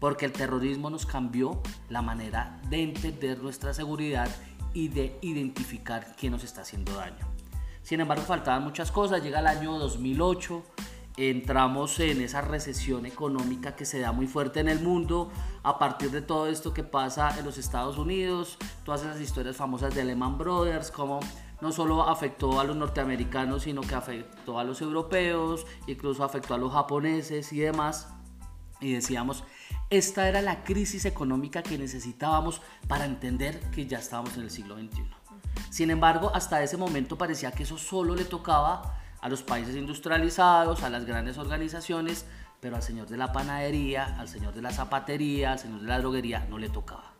porque 0.00 0.24
el 0.24 0.32
terrorismo 0.32 0.88
nos 0.88 1.04
cambió 1.04 1.60
la 1.90 2.00
manera 2.00 2.58
de 2.70 2.82
entender 2.82 3.42
nuestra 3.42 3.74
seguridad 3.74 4.30
y 4.72 4.88
de 4.88 5.18
identificar 5.20 6.16
quién 6.18 6.32
nos 6.32 6.42
está 6.42 6.62
haciendo 6.62 6.96
daño. 6.96 7.26
Sin 7.82 8.00
embargo, 8.00 8.24
faltaban 8.24 8.64
muchas 8.64 8.90
cosas, 8.90 9.22
llega 9.22 9.40
el 9.40 9.46
año 9.46 9.78
2008, 9.78 10.64
entramos 11.16 11.98
en 12.00 12.20
esa 12.20 12.42
recesión 12.42 13.06
económica 13.06 13.74
que 13.74 13.84
se 13.84 14.00
da 14.00 14.12
muy 14.12 14.26
fuerte 14.26 14.60
en 14.60 14.68
el 14.68 14.80
mundo 14.80 15.30
a 15.62 15.78
partir 15.78 16.10
de 16.10 16.20
todo 16.20 16.46
esto 16.46 16.74
que 16.74 16.82
pasa 16.84 17.38
en 17.38 17.44
los 17.44 17.56
Estados 17.58 17.96
Unidos, 17.96 18.58
todas 18.84 19.02
esas 19.02 19.20
historias 19.20 19.56
famosas 19.56 19.94
de 19.94 20.04
Lehman 20.04 20.36
Brothers, 20.36 20.90
como 20.90 21.20
no 21.60 21.72
solo 21.72 22.06
afectó 22.06 22.60
a 22.60 22.64
los 22.64 22.76
norteamericanos, 22.76 23.62
sino 23.62 23.80
que 23.80 23.94
afectó 23.94 24.58
a 24.58 24.64
los 24.64 24.82
europeos, 24.82 25.66
incluso 25.86 26.22
afectó 26.22 26.54
a 26.54 26.58
los 26.58 26.72
japoneses 26.72 27.52
y 27.52 27.60
demás. 27.60 28.08
Y 28.80 28.92
decíamos, 28.92 29.42
esta 29.88 30.28
era 30.28 30.42
la 30.42 30.64
crisis 30.64 31.06
económica 31.06 31.62
que 31.62 31.78
necesitábamos 31.78 32.60
para 32.88 33.06
entender 33.06 33.58
que 33.70 33.86
ya 33.86 33.98
estábamos 33.98 34.36
en 34.36 34.42
el 34.42 34.50
siglo 34.50 34.76
XXI. 34.76 35.04
Sin 35.70 35.90
embargo, 35.90 36.30
hasta 36.34 36.62
ese 36.62 36.76
momento 36.76 37.16
parecía 37.16 37.52
que 37.52 37.62
eso 37.62 37.78
solo 37.78 38.14
le 38.14 38.24
tocaba 38.24 39.00
a 39.26 39.28
los 39.28 39.42
países 39.42 39.74
industrializados, 39.74 40.84
a 40.84 40.88
las 40.88 41.04
grandes 41.04 41.36
organizaciones, 41.36 42.26
pero 42.60 42.76
al 42.76 42.82
señor 42.84 43.08
de 43.08 43.16
la 43.16 43.32
panadería, 43.32 44.16
al 44.20 44.28
señor 44.28 44.54
de 44.54 44.62
la 44.62 44.70
zapatería, 44.70 45.50
al 45.50 45.58
señor 45.58 45.80
de 45.80 45.88
la 45.88 45.98
droguería 45.98 46.46
no 46.48 46.58
le 46.58 46.68
tocaba. 46.68 47.12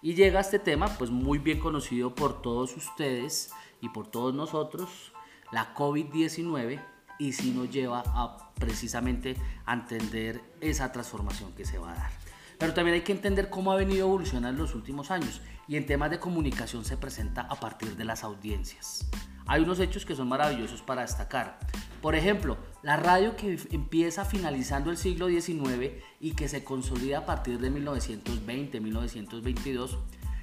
Y 0.00 0.14
llega 0.14 0.40
este 0.40 0.58
tema, 0.58 0.88
pues 0.96 1.10
muy 1.10 1.36
bien 1.36 1.60
conocido 1.60 2.14
por 2.14 2.40
todos 2.40 2.74
ustedes 2.74 3.50
y 3.82 3.90
por 3.90 4.06
todos 4.06 4.32
nosotros, 4.32 5.12
la 5.52 5.74
COVID-19, 5.74 6.80
y 7.18 7.32
si 7.34 7.50
nos 7.50 7.68
lleva 7.68 8.02
a 8.06 8.50
precisamente 8.54 9.36
a 9.66 9.74
entender 9.74 10.40
esa 10.62 10.90
transformación 10.90 11.52
que 11.52 11.66
se 11.66 11.76
va 11.76 11.92
a 11.92 11.96
dar. 11.96 12.10
Pero 12.56 12.72
también 12.72 12.94
hay 12.94 13.02
que 13.02 13.12
entender 13.12 13.50
cómo 13.50 13.72
ha 13.72 13.76
venido 13.76 14.06
evolucionando 14.06 14.62
en 14.62 14.66
los 14.68 14.74
últimos 14.74 15.10
años 15.10 15.42
y 15.72 15.76
en 15.76 15.86
temas 15.86 16.10
de 16.10 16.20
comunicación 16.20 16.84
se 16.84 16.96
presenta 16.96 17.42
a 17.42 17.56
partir 17.56 17.96
de 17.96 18.04
las 18.04 18.24
audiencias 18.24 19.06
hay 19.46 19.62
unos 19.62 19.78
hechos 19.80 20.04
que 20.06 20.14
son 20.14 20.28
maravillosos 20.28 20.82
para 20.82 21.00
destacar. 21.02 21.58
Por 22.00 22.14
ejemplo, 22.14 22.56
la 22.82 22.96
radio 22.96 23.34
que 23.36 23.58
empieza 23.70 24.24
finalizando 24.24 24.90
el 24.90 24.96
siglo 24.96 25.28
XIX 25.28 26.02
y 26.20 26.30
que 26.32 26.48
se 26.48 26.64
consolida 26.64 27.18
a 27.18 27.26
partir 27.26 27.58
de 27.58 27.70
1920-1922, 27.70 29.98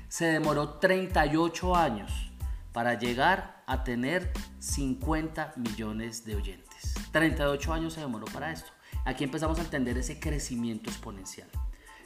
se 0.07 0.25
demoró 0.25 0.75
38 0.75 1.75
años 1.75 2.11
para 2.71 2.99
llegar 2.99 3.63
a 3.67 3.83
tener 3.83 4.31
50 4.59 5.55
millones 5.57 6.23
de 6.25 6.35
oyentes. 6.35 6.93
38 7.11 7.73
años 7.73 7.93
se 7.93 8.01
demoró 8.01 8.25
para 8.25 8.51
esto. 8.51 8.71
Aquí 9.05 9.23
empezamos 9.23 9.57
a 9.59 9.63
entender 9.63 9.97
ese 9.97 10.19
crecimiento 10.19 10.89
exponencial. 10.89 11.47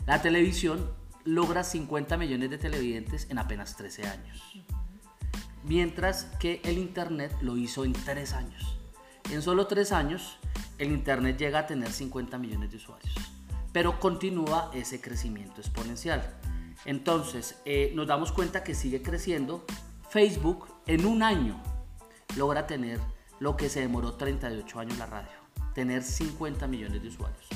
La 0.05 0.21
televisión 0.21 0.91
logra 1.25 1.63
50 1.63 2.17
millones 2.17 2.49
de 2.49 2.57
televidentes 2.57 3.27
en 3.29 3.39
apenas 3.39 3.75
13 3.75 4.07
años. 4.07 4.41
mientras 5.65 6.25
que 6.39 6.59
el 6.65 6.77
Internet 6.77 7.33
lo 7.41 7.55
hizo 7.55 7.85
en 7.85 7.93
tres 7.93 8.33
años. 8.33 8.77
En 9.31 9.41
solo 9.41 9.65
tres 9.67 9.93
años, 9.93 10.37
el 10.77 10.91
Internet 10.91 11.37
llega 11.37 11.59
a 11.59 11.67
tener 11.67 11.89
50 11.89 12.37
millones 12.37 12.71
de 12.71 12.77
usuarios, 12.77 13.15
pero 13.71 13.99
continúa 13.99 14.69
ese 14.73 14.99
crecimiento 14.99 15.61
exponencial. 15.61 16.21
Entonces, 16.85 17.55
eh, 17.63 17.93
nos 17.95 18.07
damos 18.07 18.31
cuenta 18.31 18.63
que 18.63 18.75
sigue 18.75 19.01
creciendo. 19.01 19.65
Facebook 20.09 20.67
en 20.85 21.05
un 21.05 21.23
año 21.23 21.61
logra 22.35 22.67
tener 22.67 22.99
lo 23.39 23.55
que 23.55 23.69
se 23.69 23.79
demoró 23.79 24.13
38 24.15 24.79
años 24.79 24.97
la 24.97 25.05
radio, 25.05 25.31
tener 25.73 26.03
50 26.03 26.67
millones 26.67 27.01
de 27.01 27.07
usuarios. 27.07 27.47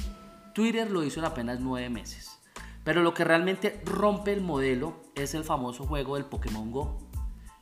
Twitter 0.53 0.89
lo 0.89 1.03
hizo 1.03 1.19
en 1.19 1.25
apenas 1.25 1.59
9 1.59 1.89
meses. 1.89 2.36
Pero 2.87 3.03
lo 3.03 3.13
que 3.13 3.25
realmente 3.25 3.81
rompe 3.83 4.31
el 4.31 4.39
modelo 4.39 5.01
es 5.13 5.33
el 5.33 5.43
famoso 5.43 5.85
juego 5.85 6.15
del 6.15 6.23
Pokémon 6.23 6.71
Go. 6.71 6.97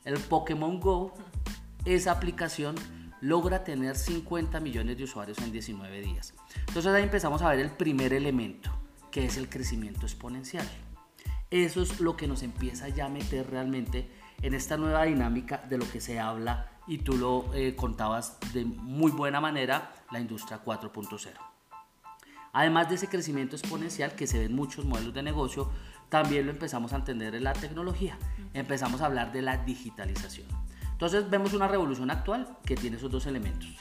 El 0.03 0.19
Pokémon 0.19 0.79
Go, 0.79 1.15
esa 1.83 2.11
aplicación 2.11 2.75
logra 3.21 3.63
tener 3.63 3.95
50 3.95 4.59
millones 4.59 4.99
de 4.99 5.03
usuarios 5.03 5.39
en 5.39 5.51
19 5.51 6.01
días. 6.01 6.35
Entonces 6.67 6.93
ahí 6.93 7.01
empezamos 7.01 7.41
a 7.41 7.49
ver 7.49 7.59
el 7.59 7.71
primer 7.71 8.13
elemento, 8.13 8.69
que 9.09 9.25
es 9.25 9.37
el 9.37 9.49
crecimiento 9.49 10.01
exponencial. 10.05 10.69
Eso 11.49 11.81
es 11.81 11.99
lo 11.99 12.15
que 12.15 12.27
nos 12.27 12.43
empieza 12.43 12.87
ya 12.89 13.07
a 13.07 13.09
meter 13.09 13.49
realmente 13.49 14.07
en 14.43 14.53
esta 14.53 14.77
nueva 14.77 15.05
dinámica 15.05 15.57
de 15.67 15.79
lo 15.79 15.89
que 15.89 16.01
se 16.01 16.19
habla 16.19 16.69
y 16.85 16.99
tú 16.99 17.17
lo 17.17 17.51
eh, 17.55 17.75
contabas 17.75 18.37
de 18.53 18.63
muy 18.63 19.11
buena 19.11 19.41
manera, 19.41 19.91
la 20.11 20.19
industria 20.19 20.63
4.0. 20.63 21.54
Además 22.55 22.87
de 22.87 22.95
ese 22.95 23.09
crecimiento 23.09 23.57
exponencial 23.57 24.15
que 24.15 24.27
se 24.27 24.39
ve 24.39 24.45
en 24.45 24.55
muchos 24.55 24.85
modelos 24.85 25.13
de 25.13 25.21
negocio, 25.21 25.69
también 26.07 26.45
lo 26.45 26.53
empezamos 26.53 26.93
a 26.93 26.95
entender 26.95 27.35
en 27.35 27.43
la 27.43 27.51
tecnología. 27.51 28.17
Empezamos 28.53 29.01
a 29.01 29.07
hablar 29.07 29.33
de 29.33 29.41
la 29.41 29.57
digitalización. 29.57 30.47
Entonces 30.89 31.29
vemos 31.29 31.51
una 31.51 31.67
revolución 31.67 32.09
actual 32.11 32.57
que 32.65 32.77
tiene 32.77 32.95
esos 32.95 33.11
dos 33.11 33.25
elementos. 33.25 33.75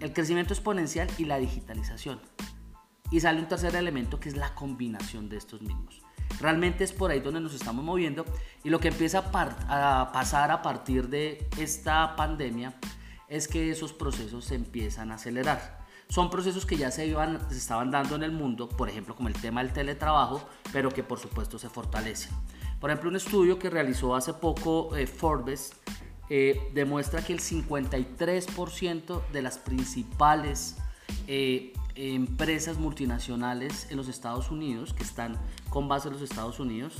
El 0.00 0.12
crecimiento 0.12 0.54
exponencial 0.54 1.08
y 1.18 1.26
la 1.26 1.38
digitalización. 1.38 2.20
Y 3.12 3.20
sale 3.20 3.38
un 3.38 3.46
tercer 3.46 3.76
elemento 3.76 4.18
que 4.18 4.28
es 4.28 4.36
la 4.36 4.56
combinación 4.56 5.28
de 5.28 5.36
estos 5.36 5.62
mismos. 5.62 6.02
Realmente 6.40 6.82
es 6.82 6.92
por 6.92 7.12
ahí 7.12 7.20
donde 7.20 7.38
nos 7.38 7.54
estamos 7.54 7.84
moviendo 7.84 8.24
y 8.64 8.70
lo 8.70 8.80
que 8.80 8.88
empieza 8.88 9.30
a, 9.32 10.10
pasar 10.12 10.50
a 10.50 10.62
partir 10.62 11.08
de 11.08 11.48
esta 11.58 12.16
pandemia 12.16 12.74
es 13.28 13.46
que 13.46 13.70
esos 13.70 13.92
procesos 13.92 14.46
se 14.46 14.56
empiezan 14.56 15.12
a 15.12 15.14
acelerar. 15.14 15.75
Son 16.08 16.30
procesos 16.30 16.64
que 16.64 16.76
ya 16.76 16.90
se, 16.90 17.06
iban, 17.06 17.40
se 17.50 17.58
estaban 17.58 17.90
dando 17.90 18.14
en 18.14 18.22
el 18.22 18.32
mundo, 18.32 18.68
por 18.68 18.88
ejemplo 18.88 19.14
como 19.16 19.28
el 19.28 19.34
tema 19.34 19.62
del 19.62 19.72
teletrabajo, 19.72 20.48
pero 20.72 20.90
que 20.90 21.02
por 21.02 21.18
supuesto 21.18 21.58
se 21.58 21.68
fortalecen. 21.68 22.32
Por 22.80 22.90
ejemplo, 22.90 23.10
un 23.10 23.16
estudio 23.16 23.58
que 23.58 23.70
realizó 23.70 24.14
hace 24.14 24.34
poco 24.34 24.94
eh, 24.96 25.06
Forbes 25.06 25.72
eh, 26.28 26.70
demuestra 26.74 27.22
que 27.22 27.32
el 27.32 27.40
53% 27.40 29.28
de 29.32 29.42
las 29.42 29.58
principales 29.58 30.76
eh, 31.26 31.72
empresas 31.94 32.78
multinacionales 32.78 33.90
en 33.90 33.96
los 33.96 34.08
Estados 34.08 34.50
Unidos, 34.50 34.92
que 34.92 35.02
están 35.02 35.38
con 35.70 35.88
base 35.88 36.08
en 36.08 36.14
los 36.14 36.22
Estados 36.22 36.60
Unidos, 36.60 36.94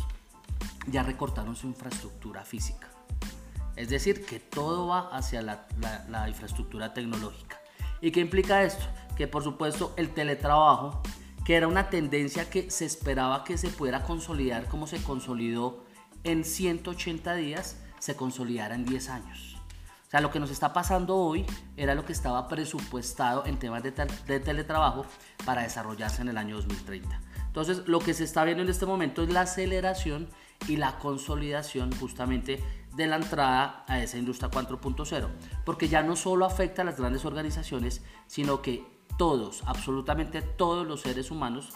ya 0.89 1.03
recortaron 1.03 1.55
su 1.55 1.67
infraestructura 1.67 2.45
física. 2.45 2.89
Es 3.77 3.91
decir, 3.91 4.25
que 4.25 4.41
todo 4.41 4.87
va 4.87 5.11
hacia 5.11 5.43
la, 5.43 5.67
la 6.09 6.29
infraestructura 6.29 6.95
tecnológica. 6.95 7.61
¿Y 8.01 8.11
qué 8.11 8.21
implica 8.21 8.63
esto? 8.63 8.85
Que 9.17 9.27
por 9.27 9.43
supuesto 9.43 9.95
el 9.97 10.11
teletrabajo, 10.11 11.03
que 11.45 11.55
era 11.55 11.69
una 11.69 11.89
tendencia 11.89 12.51
que 12.51 12.71
se 12.71 12.85
esperaba 12.85 13.45
que 13.45 13.57
se 13.57 13.69
pudiera 13.69 14.03
consolidar 14.03 14.67
como 14.69 14.87
se 14.87 15.03
consolidó 15.03 15.85
en 16.25 16.45
180 16.45 17.35
días, 17.37 17.77
se 17.99 18.17
consolidara 18.17 18.75
en 18.75 18.85
10 18.85 19.09
años. 19.11 19.57
O 20.07 20.11
sea, 20.11 20.21
lo 20.21 20.31
que 20.31 20.39
nos 20.39 20.51
está 20.51 20.73
pasando 20.73 21.17
hoy 21.17 21.45
era 21.77 21.95
lo 21.95 22.05
que 22.05 22.13
estaba 22.13 22.47
presupuestado 22.47 23.45
en 23.45 23.59
temas 23.59 23.83
de, 23.83 23.91
teletrabajo 24.41 25.05
para 25.45 25.63
desarrollarse 25.63 26.23
en 26.23 26.29
el 26.29 26.39
año 26.39 26.57
2030. 26.57 27.21
Entonces, 27.47 27.83
lo 27.87 27.99
que 27.99 28.15
se 28.15 28.23
está 28.23 28.45
viendo 28.45 28.63
en 28.63 28.69
este 28.69 28.87
momento 28.87 29.25
es 29.25 29.33
la 29.33 29.41
aceleración 29.43 30.29
y 30.69 30.77
la 30.77 30.99
consolidación 30.99 31.91
justamente 31.99 32.63
de 32.97 33.07
la 33.07 33.17
entrada 33.17 33.85
a 33.87 34.01
esa 34.03 34.19
industria 34.19 34.51
4.0, 34.51 35.29
porque 35.65 35.89
ya 35.89 36.03
no 36.03 36.17
solo 36.17 36.47
afecta 36.47 36.83
a 36.83 36.85
las 36.85 36.99
grandes 36.99 37.25
organizaciones, 37.25 38.03
sino 38.27 38.63
que 38.63 38.85
todos, 39.19 39.63
absolutamente 39.67 40.43
todos 40.43 40.87
los 40.87 41.03
seres 41.03 41.31
humanos, 41.31 41.73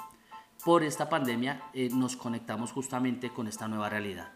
por 0.64 0.82
esta 0.82 1.08
pandemia 1.08 1.62
eh, 1.72 1.88
nos 1.90 2.16
conectamos 2.16 2.72
justamente 2.72 3.30
con 3.30 3.46
esta 3.46 3.68
nueva 3.68 3.88
realidad. 3.88 4.32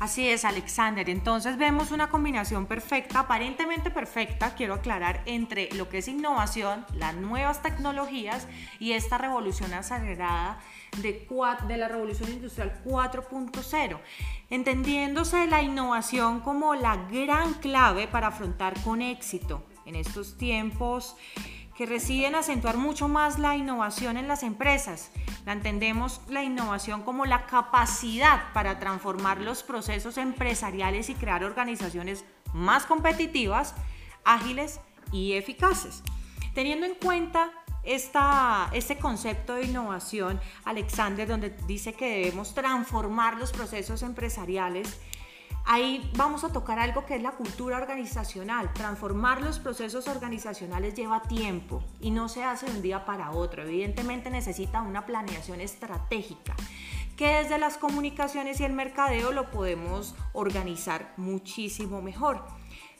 Así 0.00 0.28
es, 0.28 0.44
Alexander. 0.44 1.10
Entonces 1.10 1.58
vemos 1.58 1.90
una 1.90 2.08
combinación 2.08 2.66
perfecta, 2.66 3.20
aparentemente 3.20 3.90
perfecta, 3.90 4.54
quiero 4.54 4.74
aclarar, 4.74 5.22
entre 5.26 5.68
lo 5.74 5.88
que 5.88 5.98
es 5.98 6.06
innovación, 6.06 6.86
las 6.94 7.16
nuevas 7.16 7.62
tecnologías 7.62 8.46
y 8.78 8.92
esta 8.92 9.18
revolución 9.18 9.74
acelerada 9.74 10.60
de, 10.98 11.26
de 11.66 11.76
la 11.76 11.88
revolución 11.88 12.30
industrial 12.30 12.80
4.0, 12.84 13.98
entendiéndose 14.50 15.48
la 15.48 15.62
innovación 15.62 16.40
como 16.40 16.76
la 16.76 16.96
gran 17.10 17.54
clave 17.54 18.06
para 18.06 18.28
afrontar 18.28 18.80
con 18.82 19.02
éxito 19.02 19.64
en 19.84 19.96
estos 19.96 20.38
tiempos 20.38 21.16
que 21.78 21.86
residen 21.86 22.34
acentuar 22.34 22.76
mucho 22.76 23.06
más 23.06 23.38
la 23.38 23.54
innovación 23.54 24.16
en 24.16 24.26
las 24.26 24.42
empresas. 24.42 25.12
La 25.46 25.52
entendemos 25.52 26.20
la 26.28 26.42
innovación 26.42 27.04
como 27.04 27.24
la 27.24 27.46
capacidad 27.46 28.52
para 28.52 28.80
transformar 28.80 29.40
los 29.40 29.62
procesos 29.62 30.18
empresariales 30.18 31.08
y 31.08 31.14
crear 31.14 31.44
organizaciones 31.44 32.24
más 32.52 32.84
competitivas, 32.84 33.76
ágiles 34.24 34.80
y 35.12 35.34
eficaces. 35.34 36.02
Teniendo 36.52 36.84
en 36.84 36.96
cuenta 36.96 37.52
este 37.84 38.98
concepto 38.98 39.54
de 39.54 39.66
innovación, 39.66 40.40
Alexander, 40.64 41.28
donde 41.28 41.50
dice 41.68 41.92
que 41.92 42.08
debemos 42.24 42.54
transformar 42.54 43.36
los 43.36 43.52
procesos 43.52 44.02
empresariales, 44.02 44.98
Ahí 45.70 46.10
vamos 46.16 46.44
a 46.44 46.48
tocar 46.48 46.78
algo 46.78 47.04
que 47.04 47.16
es 47.16 47.22
la 47.22 47.32
cultura 47.32 47.76
organizacional. 47.76 48.72
Transformar 48.72 49.42
los 49.42 49.58
procesos 49.58 50.08
organizacionales 50.08 50.94
lleva 50.94 51.20
tiempo 51.20 51.84
y 52.00 52.10
no 52.10 52.30
se 52.30 52.42
hace 52.42 52.64
de 52.64 52.72
un 52.72 52.80
día 52.80 53.04
para 53.04 53.32
otro. 53.32 53.64
Evidentemente 53.64 54.30
necesita 54.30 54.80
una 54.80 55.04
planeación 55.04 55.60
estratégica 55.60 56.56
que 57.18 57.42
desde 57.42 57.58
las 57.58 57.76
comunicaciones 57.76 58.60
y 58.60 58.64
el 58.64 58.72
mercadeo 58.72 59.30
lo 59.30 59.50
podemos 59.50 60.14
organizar 60.32 61.12
muchísimo 61.18 62.00
mejor. 62.00 62.46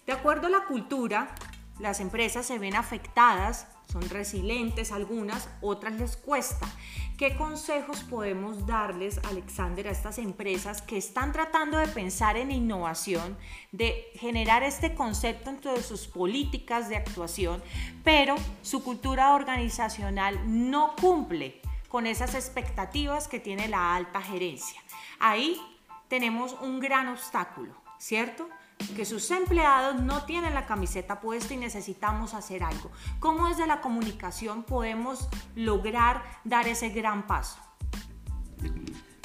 De 0.04 0.12
acuerdo 0.12 0.48
a 0.48 0.50
la 0.50 0.66
cultura, 0.66 1.34
las 1.78 2.00
empresas 2.00 2.44
se 2.44 2.58
ven 2.58 2.76
afectadas 2.76 3.66
son 3.90 4.08
resilientes 4.10 4.92
algunas, 4.92 5.48
otras 5.60 5.94
les 5.94 6.16
cuesta. 6.16 6.68
¿Qué 7.16 7.36
consejos 7.36 8.00
podemos 8.00 8.66
darles, 8.66 9.18
Alexander, 9.24 9.88
a 9.88 9.90
estas 9.90 10.18
empresas 10.18 10.82
que 10.82 10.98
están 10.98 11.32
tratando 11.32 11.78
de 11.78 11.88
pensar 11.88 12.36
en 12.36 12.52
innovación, 12.52 13.36
de 13.72 14.12
generar 14.14 14.62
este 14.62 14.94
concepto 14.94 15.50
dentro 15.50 15.72
de 15.72 15.82
sus 15.82 16.06
políticas 16.06 16.88
de 16.88 16.96
actuación, 16.96 17.62
pero 18.04 18.36
su 18.62 18.84
cultura 18.84 19.34
organizacional 19.34 20.38
no 20.46 20.94
cumple 21.00 21.60
con 21.88 22.06
esas 22.06 22.34
expectativas 22.34 23.26
que 23.26 23.40
tiene 23.40 23.68
la 23.68 23.96
alta 23.96 24.20
gerencia? 24.20 24.80
Ahí 25.18 25.60
tenemos 26.08 26.56
un 26.60 26.78
gran 26.78 27.08
obstáculo, 27.08 27.74
¿cierto? 27.98 28.48
Que 28.96 29.04
sus 29.04 29.30
empleados 29.30 30.00
no 30.00 30.24
tienen 30.24 30.54
la 30.54 30.66
camiseta 30.66 31.20
puesta 31.20 31.54
y 31.54 31.56
necesitamos 31.56 32.34
hacer 32.34 32.62
algo. 32.62 32.90
¿Cómo 33.20 33.48
desde 33.48 33.66
la 33.66 33.80
comunicación 33.80 34.62
podemos 34.62 35.28
lograr 35.54 36.22
dar 36.44 36.68
ese 36.68 36.90
gran 36.90 37.26
paso? 37.26 37.58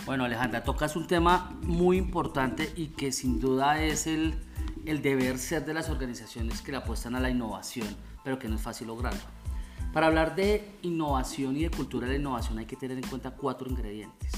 Bueno, 0.05 0.25
Alejandra, 0.25 0.63
tocas 0.63 0.95
un 0.95 1.07
tema 1.07 1.57
muy 1.61 1.97
importante 1.97 2.71
y 2.75 2.87
que 2.87 3.11
sin 3.11 3.39
duda 3.39 3.81
es 3.81 4.05
el, 4.05 4.37
el 4.85 5.01
deber 5.01 5.39
ser 5.39 5.65
de 5.65 5.73
las 5.73 5.89
organizaciones 5.89 6.61
que 6.61 6.71
le 6.71 6.77
apuestan 6.77 7.15
a 7.15 7.21
la 7.21 7.29
innovación, 7.29 7.87
pero 8.23 8.37
que 8.37 8.49
no 8.49 8.55
es 8.55 8.61
fácil 8.61 8.87
lograrlo. 8.87 9.21
Para 9.93 10.07
hablar 10.07 10.35
de 10.35 10.75
innovación 10.81 11.55
y 11.55 11.63
de 11.63 11.69
cultura 11.69 12.07
de 12.07 12.13
la 12.13 12.19
innovación 12.19 12.57
hay 12.57 12.65
que 12.65 12.75
tener 12.75 12.97
en 12.97 13.07
cuenta 13.07 13.31
cuatro 13.31 13.69
ingredientes. 13.69 14.31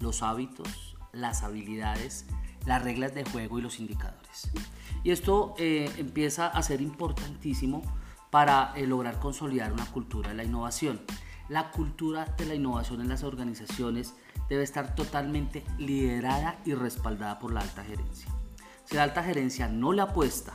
Los 0.00 0.22
hábitos, 0.22 0.96
las 1.12 1.42
habilidades, 1.42 2.26
las 2.66 2.82
reglas 2.82 3.14
de 3.14 3.24
juego 3.24 3.58
y 3.58 3.62
los 3.62 3.78
indicadores. 3.80 4.50
Y 5.02 5.10
esto 5.10 5.54
eh, 5.58 5.90
empieza 5.98 6.46
a 6.46 6.62
ser 6.62 6.80
importantísimo 6.80 7.82
para 8.30 8.72
eh, 8.74 8.86
lograr 8.86 9.20
consolidar 9.20 9.72
una 9.72 9.86
cultura 9.86 10.30
de 10.30 10.34
la 10.34 10.44
innovación. 10.44 11.00
La 11.48 11.70
cultura 11.70 12.24
de 12.38 12.46
la 12.46 12.54
innovación 12.54 13.00
en 13.00 13.08
las 13.08 13.22
organizaciones 13.22 14.14
debe 14.48 14.62
estar 14.62 14.94
totalmente 14.94 15.62
liderada 15.78 16.58
y 16.64 16.74
respaldada 16.74 17.38
por 17.38 17.52
la 17.52 17.60
alta 17.60 17.84
gerencia. 17.84 18.30
Si 18.86 18.96
la 18.96 19.02
alta 19.04 19.22
gerencia 19.22 19.68
no 19.68 19.92
le 19.92 20.02
apuesta 20.02 20.52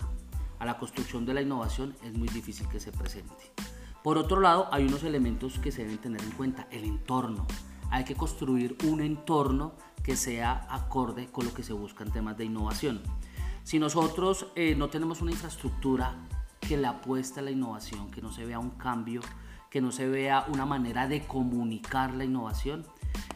a 0.60 0.66
la 0.66 0.78
construcción 0.78 1.26
de 1.26 1.34
la 1.34 1.42
innovación, 1.42 1.96
es 2.04 2.14
muy 2.14 2.28
difícil 2.28 2.68
que 2.68 2.80
se 2.80 2.92
presente. 2.92 3.52
Por 4.04 4.18
otro 4.18 4.40
lado, 4.40 4.68
hay 4.72 4.86
unos 4.86 5.04
elementos 5.04 5.60
que 5.60 5.72
se 5.72 5.84
deben 5.84 5.98
tener 5.98 6.22
en 6.22 6.32
cuenta. 6.32 6.68
El 6.72 6.84
entorno. 6.84 7.46
Hay 7.92 8.04
que 8.04 8.16
construir 8.16 8.78
un 8.86 9.02
entorno 9.02 9.74
que 10.04 10.16
sea 10.16 10.68
acorde 10.70 11.28
con 11.28 11.46
lo 11.46 11.54
que 11.54 11.64
se 11.64 11.74
busca 11.74 12.04
en 12.04 12.12
temas 12.12 12.38
de 12.38 12.46
innovación. 12.46 13.02
Si 13.64 13.80
nosotros 13.80 14.48
eh, 14.56 14.76
no 14.76 14.90
tenemos 14.90 15.22
una 15.22 15.32
infraestructura 15.32 16.16
que 16.60 16.78
le 16.78 16.88
apueste 16.88 17.40
a 17.40 17.44
la 17.44 17.52
innovación, 17.52 18.10
que 18.12 18.22
no 18.22 18.32
se 18.32 18.46
vea 18.46 18.60
un 18.60 18.72
cambio, 18.72 19.22
que 19.70 19.82
no 19.82 19.92
se 19.92 20.08
vea 20.08 20.46
una 20.52 20.66
manera 20.66 21.08
de 21.08 21.26
comunicar 21.26 22.14
la 22.14 22.26
innovación, 22.26 22.86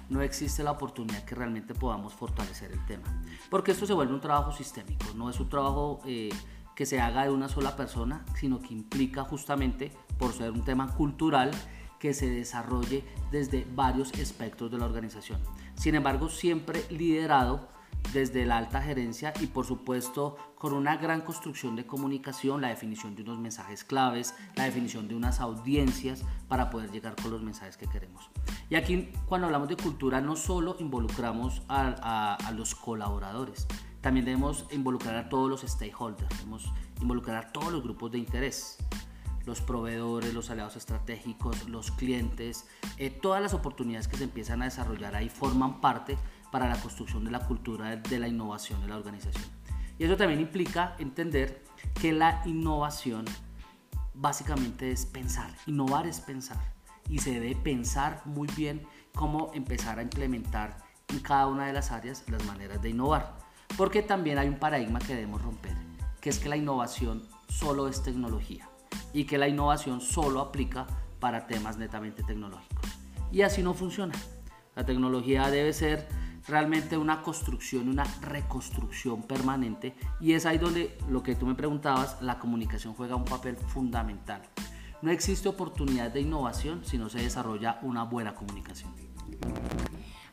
no 0.10 0.22
existe 0.22 0.63
la 0.63 0.72
oportunidad 0.72 1.24
que 1.24 1.36
realmente 1.36 1.74
podamos 1.74 2.13
fortalecer 2.13 2.72
el 2.72 2.86
tema. 2.86 3.03
Porque 3.50 3.72
esto 3.72 3.86
se 3.86 3.93
vuelve 3.93 4.13
un 4.13 4.22
trabajo 4.22 4.51
sistémico, 4.51 5.05
no 5.15 5.29
es 5.29 5.39
un 5.39 5.50
trabajo 5.50 6.01
eh, 6.05 6.29
que 6.75 6.86
se 6.86 7.00
haga 7.00 7.24
de 7.24 7.32
una 7.32 7.50
sola 7.50 7.75
persona, 7.75 8.25
sino 8.36 8.62
que 8.62 8.74
implica 8.74 9.24
justamente, 9.24 9.91
por 10.17 10.34
ser 10.34 10.51
un 10.51 10.63
tema 10.63 10.93
cultural, 10.96 11.51
que 12.04 12.14
se 12.14 12.30
desarrolle 12.30 13.02
desde 13.32 13.66
varios 13.74 14.12
espectros 14.16 14.70
de 14.70 14.78
la 14.78 14.84
organización. 14.84 15.40
Sin 15.76 15.96
embargo, 15.96 16.28
siempre 16.28 16.84
liderado 16.90 17.70
desde 18.12 18.46
la 18.46 18.58
alta 18.58 18.82
gerencia 18.82 19.32
y 19.40 19.48
por 19.48 19.66
supuesto 19.66 20.36
con 20.58 20.74
una 20.74 20.98
gran 20.98 21.22
construcción 21.22 21.78
de 21.78 21.86
comunicación, 21.86 22.60
la 22.60 22.68
definición 22.68 23.16
de 23.16 23.22
unos 23.22 23.40
mensajes 23.40 23.86
claves, 23.86 24.36
la 24.56 24.66
definición 24.66 25.08
de 25.08 25.16
unas 25.16 25.40
audiencias 25.40 26.26
para 26.50 26.70
poder 26.70 26.92
llegar 26.92 27.16
con 27.16 27.32
los 27.32 27.42
mensajes 27.42 27.78
que 27.78 27.88
queremos. 27.88 28.30
Y 28.70 28.76
aquí 28.76 29.10
cuando 29.26 29.48
hablamos 29.48 29.70
de 29.70 29.78
cultura 29.78 30.20
no 30.20 30.36
solo 30.36 30.76
involucramos 30.80 31.62
a, 31.70 32.36
a, 32.36 32.52
los 32.52 32.76
colaboradores, 32.76 33.66
también 34.02 34.26
debemos 34.26 34.66
involucrar 34.72 35.16
a 35.16 35.30
todos 35.30 35.50
los 35.50 35.62
stakeholders, 35.62 36.28
debemos 36.38 36.70
involucrar 37.00 37.46
a 37.46 37.54
todos 37.54 37.72
los 37.72 37.82
grupos 37.82 38.12
de 38.12 38.18
interés 38.18 38.78
los 39.46 39.62
proveedores, 39.62 40.34
los 40.34 40.50
aliados 40.50 40.76
estratégicos, 40.76 41.68
los 41.68 41.92
clientes, 41.92 42.66
eh, 42.98 43.10
todas 43.10 43.42
las 43.42 43.54
oportunidades 43.54 44.08
que 44.08 44.18
se 44.18 44.24
empiezan 44.24 44.62
a 44.62 44.66
desarrollar 44.66 45.16
ahí 45.16 45.30
forman 45.30 45.82
parte 45.82 46.18
para 46.52 46.68
la 46.68 46.80
construcción 46.80 47.26
de 47.26 47.32
la 47.32 47.40
cultura 47.40 47.96
de 47.96 48.20
la 48.20 48.28
innovación 48.28 48.82
de 48.82 48.88
la 48.88 48.98
organización. 48.98 49.46
Y 49.98 50.06
eso 50.06 50.18
también 50.18 50.40
implica 50.40 50.96
entender 51.00 51.64
que 52.00 52.14
la 52.14 52.42
innovación 52.46 53.26
básicamente 54.14 54.92
es 54.92 55.06
pensar. 55.06 55.54
Innovar 55.68 56.08
es 56.08 56.20
pensar. 56.20 56.74
Y 57.10 57.20
se 57.20 57.32
debe 57.32 57.56
pensar 57.56 58.22
muy 58.26 58.48
bien 58.56 58.88
cómo 59.14 59.52
empezar 59.54 60.00
a 60.00 60.04
implementar 60.04 60.78
en 61.10 61.20
cada 61.20 61.48
una 61.48 61.68
de 61.68 61.74
las 61.74 61.92
áreas 61.92 62.24
las 62.30 62.44
maneras 62.46 62.82
de 62.82 62.90
innovar. 62.90 63.38
Porque 63.78 64.02
también 64.02 64.38
hay 64.38 64.48
un 64.48 64.58
paradigma 64.58 65.00
que 65.00 65.16
debemos 65.16 65.42
romper, 65.42 65.76
que 66.22 66.30
es 66.30 66.40
que 66.40 66.50
la 66.50 66.56
innovación 66.56 67.28
solo 67.50 67.88
es 67.88 68.04
tecnología 68.04 68.70
y 69.14 69.26
que 69.26 69.38
la 69.38 69.48
innovación 69.48 70.02
solo 70.02 70.42
aplica 70.42 70.88
para 71.20 71.48
temas 71.48 71.78
netamente 71.78 72.24
tecnológicos. 72.24 72.90
Y 73.32 73.42
así 73.42 73.64
no 73.64 73.74
funciona. 73.74 74.14
La 74.76 74.86
tecnología 74.86 75.50
debe 75.50 75.74
ser 75.74 76.08
realmente 76.48 76.98
una 76.98 77.22
construcción, 77.22 77.88
una 77.88 78.04
reconstrucción 78.22 79.24
permanente 79.24 79.96
y 80.20 80.34
es 80.34 80.46
ahí 80.46 80.58
donde 80.58 80.98
lo 81.08 81.24
que 81.24 81.36
tú 81.36 81.46
me 81.46 81.56
preguntabas, 81.56 82.22
la 82.22 82.40
comunicación 82.40 82.94
juega 82.94 83.16
un 83.16 83.26
papel 83.26 83.56
fundamental. 83.56 84.42
No 85.02 85.12
existe 85.12 85.50
oportunidad 85.50 86.12
de 86.12 86.22
innovación 86.22 86.84
si 86.86 86.98
no 86.98 87.10
se 87.10 87.20
desarrolla 87.20 87.80
una 87.82 88.04
buena 88.04 88.36
comunicación. 88.36 88.92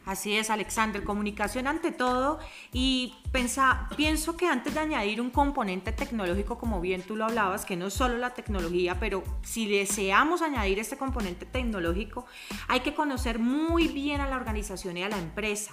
Así 0.07 0.35
es, 0.35 0.49
Alexander, 0.49 1.05
comunicación 1.05 1.67
ante 1.67 1.93
todo 1.93 2.39
y 2.73 3.15
pensa, 3.33 3.89
pienso 3.97 4.37
que 4.37 4.47
antes 4.47 4.73
de 4.73 4.81
añadir 4.81 5.21
un 5.21 5.31
componente 5.31 5.93
tecnológico, 5.93 6.59
como 6.59 6.81
bien 6.81 7.03
tú 7.03 7.17
lo 7.17 7.27
hablabas, 7.27 7.67
que 7.67 7.77
no 7.77 7.89
es 7.89 7.95
solo 7.95 8.17
la 8.17 8.31
tecnología, 8.31 8.99
pero 8.99 9.23
si 9.43 9.69
deseamos 9.69 10.41
añadir 10.41 10.79
este 10.79 10.97
componente 10.97 11.45
tecnológico, 11.45 12.25
hay 12.67 12.81
que 12.81 12.95
conocer 12.95 13.39
muy 13.39 13.89
bien 13.89 14.23
a 14.23 14.29
la 14.29 14.37
organización 14.37 14.97
y 14.97 15.03
a 15.03 15.09
la 15.09 15.19
empresa. 15.19 15.73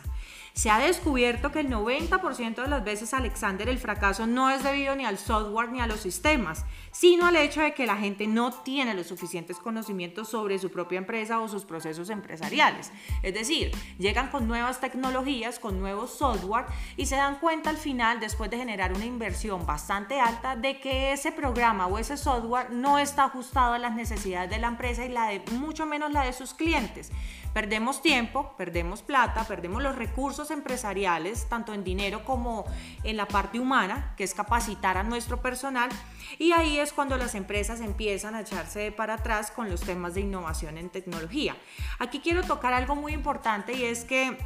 Se 0.57 0.71
ha 0.71 0.79
descubierto 0.79 1.51
que 1.51 1.59
el 1.59 1.69
90% 1.69 2.63
de 2.63 2.67
las 2.67 2.83
veces, 2.83 3.13
Alexander, 3.13 3.69
el 3.69 3.77
fracaso 3.77 4.25
no 4.25 4.49
es 4.49 4.63
debido 4.63 4.95
ni 4.95 5.05
al 5.05 5.19
software 5.19 5.69
ni 5.69 5.81
a 5.81 5.85
los 5.85 5.99
sistemas, 5.99 6.65
sino 6.91 7.27
al 7.27 7.35
hecho 7.35 7.61
de 7.61 7.75
que 7.75 7.85
la 7.85 7.95
gente 7.95 8.25
no 8.25 8.51
tiene 8.51 8.95
los 8.95 9.05
suficientes 9.05 9.57
conocimientos 9.57 10.29
sobre 10.29 10.57
su 10.57 10.71
propia 10.71 10.97
empresa 10.97 11.39
o 11.41 11.47
sus 11.47 11.63
procesos 11.63 12.09
empresariales. 12.09 12.91
Es 13.21 13.35
decir, 13.35 13.69
llegan 13.99 14.31
con 14.31 14.47
nuevas 14.47 14.81
tecnologías, 14.81 15.59
con 15.59 15.79
nuevos 15.79 16.17
software 16.17 16.65
y 16.95 17.05
se 17.05 17.17
dan 17.17 17.35
cuenta 17.35 17.69
al 17.69 17.77
final, 17.77 18.19
después 18.19 18.49
de 18.49 18.57
generar 18.57 18.93
una 18.93 19.05
inversión 19.05 19.63
bastante 19.63 20.19
alta, 20.19 20.55
de 20.55 20.79
que 20.79 21.11
ese 21.11 21.31
programa 21.31 21.85
o 21.85 21.99
ese 21.99 22.17
software 22.17 22.71
no 22.71 22.97
está 22.97 23.25
ajustado 23.25 23.73
a 23.73 23.77
las 23.77 23.93
necesidades 23.93 24.49
de 24.49 24.57
la 24.57 24.69
empresa 24.69 25.05
y 25.05 25.09
la 25.09 25.27
de, 25.27 25.39
mucho 25.51 25.85
menos 25.85 26.11
la 26.11 26.23
de 26.23 26.33
sus 26.33 26.55
clientes. 26.55 27.11
Perdemos 27.57 28.03
tiempo, 28.03 28.53
perdemos 28.55 29.01
plata, 29.01 29.43
perdemos 29.45 29.81
los 29.81 29.95
recursos 29.95 30.51
empresariales, 30.51 31.49
tanto 31.49 31.73
en 31.73 31.83
dinero 31.83 32.23
como 32.23 32.65
en 33.03 33.17
la 33.17 33.27
parte 33.27 33.59
humana, 33.59 34.13
que 34.15 34.23
es 34.23 34.35
capacitar 34.35 34.95
a 34.95 35.01
nuestro 35.01 35.41
personal. 35.41 35.89
Y 36.37 36.51
ahí 36.51 36.77
es 36.77 36.93
cuando 36.93 37.17
las 37.17 37.33
empresas 37.33 37.81
empiezan 37.81 38.35
a 38.35 38.41
echarse 38.41 38.91
para 38.91 39.15
atrás 39.15 39.49
con 39.49 39.71
los 39.71 39.81
temas 39.81 40.13
de 40.13 40.21
innovación 40.21 40.77
en 40.77 40.91
tecnología. 40.91 41.57
Aquí 41.97 42.19
quiero 42.19 42.43
tocar 42.43 42.73
algo 42.73 42.95
muy 42.95 43.13
importante 43.13 43.73
y 43.73 43.85
es 43.85 44.03
que 44.03 44.37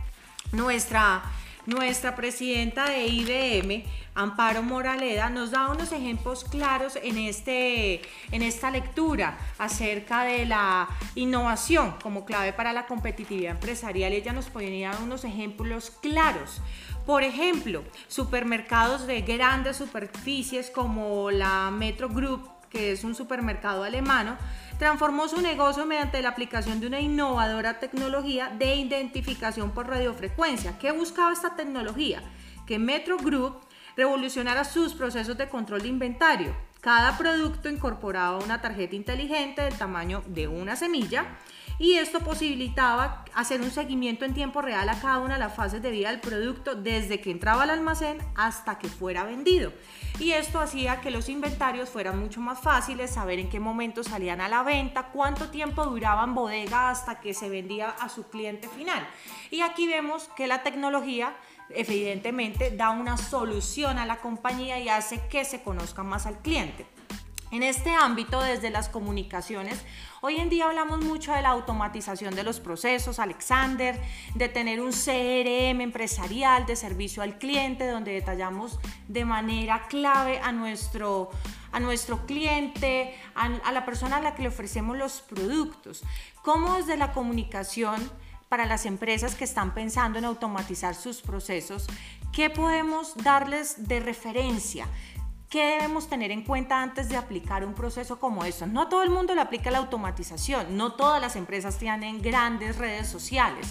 nuestra 0.53 1.21
nuestra 1.65 2.15
presidenta 2.15 2.89
de 2.89 3.07
IBM, 3.07 3.83
Amparo 4.13 4.61
Moraleda, 4.61 5.29
nos 5.29 5.51
da 5.51 5.69
unos 5.69 5.91
ejemplos 5.91 6.43
claros 6.43 6.97
en, 7.01 7.17
este, 7.17 8.01
en 8.31 8.41
esta 8.41 8.71
lectura 8.71 9.37
acerca 9.57 10.23
de 10.23 10.45
la 10.45 10.89
innovación 11.15 11.95
como 12.03 12.25
clave 12.25 12.51
para 12.53 12.73
la 12.73 12.87
competitividad 12.87 13.51
empresarial. 13.51 14.11
Ella 14.11 14.33
nos 14.33 14.49
ponía 14.49 14.91
unos 15.01 15.23
ejemplos 15.23 15.91
claros. 16.01 16.61
Por 17.05 17.23
ejemplo, 17.23 17.83
supermercados 18.07 19.07
de 19.07 19.21
grandes 19.21 19.77
superficies 19.77 20.69
como 20.69 21.31
la 21.31 21.71
Metro 21.71 22.09
Group, 22.09 22.47
que 22.69 22.91
es 22.91 23.03
un 23.03 23.15
supermercado 23.15 23.83
alemano, 23.83 24.37
transformó 24.81 25.27
su 25.27 25.39
negocio 25.41 25.85
mediante 25.85 26.23
la 26.23 26.29
aplicación 26.29 26.79
de 26.79 26.87
una 26.87 26.99
innovadora 26.99 27.77
tecnología 27.77 28.49
de 28.49 28.77
identificación 28.77 29.69
por 29.69 29.87
radiofrecuencia. 29.87 30.79
¿Qué 30.79 30.91
buscaba 30.91 31.31
esta 31.31 31.55
tecnología? 31.55 32.23
Que 32.65 32.79
Metro 32.79 33.17
Group 33.17 33.59
revolucionara 33.95 34.63
sus 34.63 34.95
procesos 34.95 35.37
de 35.37 35.47
control 35.49 35.83
de 35.83 35.89
inventario. 35.89 36.55
Cada 36.81 37.15
producto 37.15 37.69
incorporaba 37.69 38.39
una 38.39 38.59
tarjeta 38.59 38.95
inteligente 38.95 39.61
del 39.61 39.77
tamaño 39.77 40.23
de 40.25 40.47
una 40.47 40.75
semilla 40.75 41.37
y 41.77 41.93
esto 41.93 42.21
posibilitaba 42.21 43.23
hacer 43.35 43.61
un 43.61 43.69
seguimiento 43.69 44.25
en 44.25 44.33
tiempo 44.33 44.63
real 44.63 44.89
a 44.89 44.99
cada 44.99 45.19
una 45.19 45.35
de 45.35 45.41
las 45.41 45.55
fases 45.55 45.83
de 45.83 45.91
vida 45.91 46.09
del 46.09 46.19
producto 46.19 46.73
desde 46.73 47.21
que 47.21 47.29
entraba 47.29 47.63
al 47.63 47.69
almacén 47.69 48.17
hasta 48.35 48.79
que 48.79 48.87
fuera 48.87 49.25
vendido. 49.25 49.71
Y 50.19 50.31
esto 50.31 50.59
hacía 50.59 51.01
que 51.01 51.11
los 51.11 51.29
inventarios 51.29 51.89
fueran 51.89 52.19
mucho 52.19 52.41
más 52.41 52.59
fáciles, 52.59 53.11
saber 53.11 53.37
en 53.37 53.49
qué 53.49 53.59
momento 53.59 54.03
salían 54.03 54.41
a 54.41 54.49
la 54.49 54.63
venta, 54.63 55.09
cuánto 55.11 55.49
tiempo 55.49 55.85
duraban 55.85 56.33
bodega 56.33 56.89
hasta 56.89 57.19
que 57.19 57.35
se 57.35 57.47
vendía 57.47 57.89
a 57.89 58.09
su 58.09 58.27
cliente 58.27 58.67
final. 58.67 59.07
Y 59.51 59.61
aquí 59.61 59.87
vemos 59.87 60.29
que 60.35 60.47
la 60.47 60.63
tecnología 60.63 61.35
evidentemente 61.75 62.71
da 62.71 62.91
una 62.91 63.17
solución 63.17 63.97
a 63.97 64.05
la 64.05 64.17
compañía 64.17 64.79
y 64.79 64.89
hace 64.89 65.19
que 65.27 65.45
se 65.45 65.61
conozca 65.61 66.03
más 66.03 66.25
al 66.25 66.39
cliente. 66.39 66.85
En 67.51 67.63
este 67.63 67.89
ámbito, 67.89 68.41
desde 68.41 68.69
las 68.69 68.87
comunicaciones, 68.87 69.83
hoy 70.21 70.37
en 70.37 70.49
día 70.49 70.67
hablamos 70.67 71.03
mucho 71.03 71.33
de 71.33 71.41
la 71.41 71.49
automatización 71.49 72.33
de 72.33 72.43
los 72.43 72.61
procesos, 72.61 73.19
Alexander, 73.19 73.99
de 74.35 74.47
tener 74.47 74.79
un 74.79 74.91
CRM 74.91 75.81
empresarial 75.81 76.65
de 76.65 76.77
servicio 76.77 77.21
al 77.21 77.37
cliente, 77.37 77.87
donde 77.87 78.13
detallamos 78.13 78.79
de 79.09 79.25
manera 79.25 79.87
clave 79.89 80.39
a 80.39 80.53
nuestro, 80.53 81.29
a 81.73 81.81
nuestro 81.81 82.25
cliente, 82.25 83.19
a, 83.35 83.47
a 83.65 83.73
la 83.73 83.83
persona 83.83 84.15
a 84.17 84.21
la 84.21 84.33
que 84.33 84.43
le 84.43 84.47
ofrecemos 84.47 84.95
los 84.95 85.19
productos. 85.19 86.03
Cómo 86.43 86.77
desde 86.77 86.95
la 86.95 87.11
comunicación 87.11 88.09
para 88.51 88.65
las 88.65 88.85
empresas 88.85 89.35
que 89.35 89.45
están 89.45 89.73
pensando 89.73 90.19
en 90.19 90.25
automatizar 90.25 90.93
sus 90.93 91.21
procesos, 91.21 91.87
¿qué 92.33 92.49
podemos 92.49 93.15
darles 93.15 93.87
de 93.87 94.01
referencia? 94.01 94.89
¿Qué 95.49 95.63
debemos 95.63 96.09
tener 96.09 96.31
en 96.31 96.43
cuenta 96.43 96.81
antes 96.81 97.07
de 97.07 97.15
aplicar 97.15 97.63
un 97.63 97.73
proceso 97.73 98.19
como 98.19 98.43
eso? 98.43 98.67
No 98.67 98.89
todo 98.89 99.03
el 99.03 99.09
mundo 99.09 99.33
le 99.33 99.39
aplica 99.39 99.71
la 99.71 99.77
automatización, 99.77 100.75
no 100.75 100.91
todas 100.95 101.21
las 101.21 101.37
empresas 101.37 101.77
tienen 101.77 102.21
grandes 102.21 102.75
redes 102.75 103.07
sociales. 103.07 103.67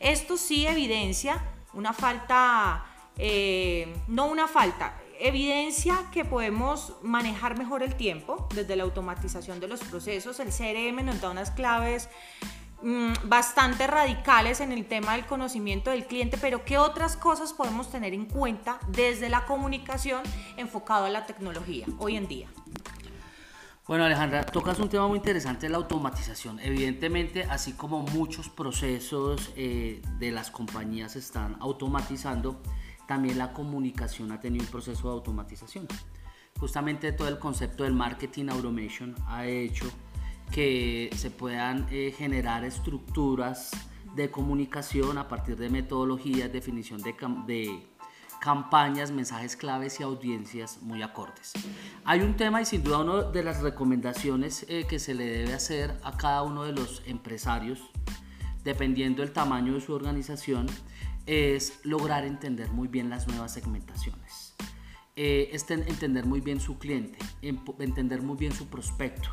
Esto 0.00 0.36
sí 0.36 0.66
evidencia 0.66 1.40
una 1.72 1.92
falta, 1.92 2.84
eh, 3.18 3.96
no 4.08 4.26
una 4.26 4.48
falta, 4.48 5.00
evidencia 5.20 6.00
que 6.10 6.24
podemos 6.24 6.94
manejar 7.00 7.56
mejor 7.56 7.84
el 7.84 7.94
tiempo 7.94 8.48
desde 8.52 8.74
la 8.74 8.82
automatización 8.82 9.60
de 9.60 9.68
los 9.68 9.78
procesos. 9.84 10.40
El 10.40 10.48
CRM 10.48 11.04
nos 11.04 11.20
da 11.20 11.30
unas 11.30 11.52
claves 11.52 12.08
Mm, 12.86 13.28
bastante 13.28 13.88
radicales 13.88 14.60
en 14.60 14.70
el 14.70 14.86
tema 14.86 15.14
del 15.16 15.26
conocimiento 15.26 15.90
del 15.90 16.06
cliente, 16.06 16.38
pero 16.40 16.64
¿qué 16.64 16.78
otras 16.78 17.16
cosas 17.16 17.52
podemos 17.52 17.90
tener 17.90 18.14
en 18.14 18.26
cuenta 18.26 18.78
desde 18.86 19.28
la 19.28 19.44
comunicación 19.44 20.22
enfocado 20.56 21.06
a 21.06 21.10
la 21.10 21.26
tecnología 21.26 21.84
hoy 21.98 22.14
en 22.14 22.28
día? 22.28 22.48
Bueno, 23.88 24.04
Alejandra, 24.04 24.46
tocas 24.46 24.78
un 24.78 24.88
tema 24.88 25.08
muy 25.08 25.16
interesante, 25.16 25.68
la 25.68 25.78
automatización. 25.78 26.60
Evidentemente, 26.60 27.42
así 27.50 27.72
como 27.72 28.02
muchos 28.02 28.48
procesos 28.48 29.50
eh, 29.56 30.00
de 30.20 30.30
las 30.30 30.52
compañías 30.52 31.16
están 31.16 31.56
automatizando, 31.58 32.62
también 33.08 33.36
la 33.36 33.52
comunicación 33.52 34.30
ha 34.30 34.38
tenido 34.38 34.64
un 34.64 34.70
proceso 34.70 35.08
de 35.08 35.14
automatización. 35.14 35.88
Justamente 36.60 37.10
todo 37.10 37.26
el 37.26 37.40
concepto 37.40 37.82
del 37.82 37.94
marketing 37.94 38.46
automation 38.48 39.16
ha 39.26 39.44
hecho 39.44 39.90
que 40.50 41.10
se 41.16 41.30
puedan 41.30 41.86
eh, 41.90 42.14
generar 42.16 42.64
estructuras 42.64 43.70
de 44.14 44.30
comunicación 44.30 45.18
a 45.18 45.28
partir 45.28 45.56
de 45.56 45.68
metodologías, 45.68 46.52
definición 46.52 47.02
de, 47.02 47.14
campañas, 48.40 49.10
mensajes 49.10 49.56
claves 49.56 50.00
y 50.00 50.02
audiencias 50.02 50.80
muy 50.82 51.02
acordes. 51.02 51.52
Hay 52.04 52.20
un 52.20 52.36
tema 52.36 52.62
y 52.62 52.64
sin 52.64 52.82
duda 52.82 52.98
una 52.98 53.22
de 53.22 53.42
las 53.42 53.60
recomendaciones 53.60 54.64
eh, 54.68 54.86
que 54.88 54.98
se 54.98 55.14
le 55.14 55.26
debe 55.26 55.54
hacer 55.54 55.98
a 56.02 56.16
cada 56.16 56.42
uno 56.42 56.64
de 56.64 56.72
los 56.72 57.02
empresarios, 57.06 57.80
dependiendo 58.62 59.22
del 59.22 59.32
tamaño 59.32 59.74
de 59.74 59.80
su 59.80 59.92
organización, 59.94 60.66
es 61.26 61.80
lograr 61.82 62.24
entender 62.24 62.70
muy 62.70 62.88
bien 62.88 63.10
las 63.10 63.26
nuevas 63.26 63.52
segmentaciones. 63.52 64.54
Eh, 65.16 65.50
es 65.52 65.68
entender 65.70 66.26
muy 66.26 66.40
bien 66.40 66.60
su 66.60 66.78
cliente, 66.78 67.18
entender 67.42 68.22
muy 68.22 68.36
bien 68.36 68.52
su 68.52 68.68
prospecto, 68.68 69.30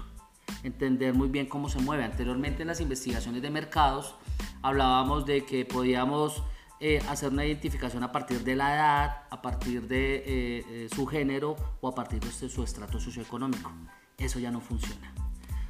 entender 0.63 1.13
muy 1.13 1.27
bien 1.27 1.47
cómo 1.47 1.69
se 1.69 1.79
mueve. 1.79 2.03
Anteriormente 2.03 2.63
en 2.63 2.67
las 2.67 2.81
investigaciones 2.81 3.41
de 3.41 3.49
mercados 3.49 4.15
hablábamos 4.61 5.25
de 5.25 5.45
que 5.45 5.65
podíamos 5.65 6.43
eh, 6.79 7.01
hacer 7.07 7.31
una 7.31 7.45
identificación 7.45 8.03
a 8.03 8.11
partir 8.11 8.43
de 8.43 8.55
la 8.55 8.75
edad, 8.75 9.23
a 9.29 9.41
partir 9.41 9.87
de 9.87 10.15
eh, 10.15 10.23
eh, 10.67 10.87
su 10.93 11.05
género 11.05 11.55
o 11.79 11.87
a 11.87 11.95
partir 11.95 12.19
de 12.19 12.49
su 12.49 12.63
estrato 12.63 12.99
socioeconómico. 12.99 13.71
Eso 14.17 14.39
ya 14.39 14.51
no 14.51 14.59
funciona. 14.59 15.13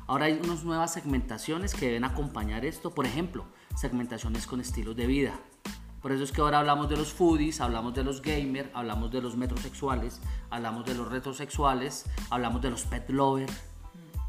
Ahora 0.07 0.25
hay 0.25 0.39
unas 0.43 0.63
nuevas 0.63 0.91
segmentaciones 0.91 1.73
que 1.73 1.85
deben 1.87 2.03
acompañar 2.03 2.65
esto, 2.65 2.93
por 2.93 3.05
ejemplo, 3.05 3.45
segmentaciones 3.75 4.47
con 4.47 4.59
estilos 4.59 4.95
de 4.95 5.07
vida. 5.07 5.39
Por 6.01 6.11
eso 6.11 6.25
es 6.25 6.33
que 6.33 6.41
ahora 6.41 6.59
hablamos 6.59 6.89
de 6.89 6.97
los 6.97 7.13
foodies, 7.13 7.61
hablamos 7.61 7.93
de 7.93 8.03
los 8.03 8.21
gamers, 8.21 8.69
hablamos 8.73 9.09
de 9.09 9.21
los 9.21 9.37
metrosexuales, 9.37 10.19
hablamos 10.49 10.83
de 10.85 10.95
los 10.95 11.07
retrosexuales, 11.07 12.05
hablamos 12.29 12.61
de 12.61 12.71
los 12.71 12.83
pet 12.83 13.09
lovers. 13.09 13.53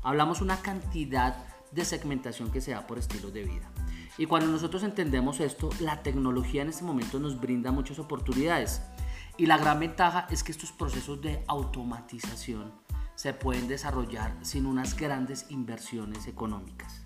Hablamos 0.04 0.40
una 0.42 0.58
cantidad 0.58 1.46
de 1.72 1.84
segmentación 1.84 2.52
que 2.52 2.60
se 2.60 2.70
da 2.70 2.86
por 2.86 2.98
estilos 2.98 3.32
de 3.32 3.42
vida. 3.42 3.70
Y 4.16 4.26
cuando 4.26 4.48
nosotros 4.48 4.84
entendemos 4.84 5.40
esto, 5.40 5.70
la 5.80 6.02
tecnología 6.02 6.62
en 6.62 6.68
este 6.68 6.84
momento 6.84 7.18
nos 7.18 7.40
brinda 7.40 7.72
muchas 7.72 7.98
oportunidades. 7.98 8.82
Y 9.36 9.46
la 9.46 9.58
gran 9.58 9.80
ventaja 9.80 10.28
es 10.30 10.44
que 10.44 10.52
estos 10.52 10.70
procesos 10.70 11.20
de 11.20 11.42
automatización 11.48 12.72
se 13.16 13.32
pueden 13.32 13.66
desarrollar 13.66 14.36
sin 14.42 14.66
unas 14.66 14.96
grandes 14.96 15.46
inversiones 15.48 16.28
económicas. 16.28 17.04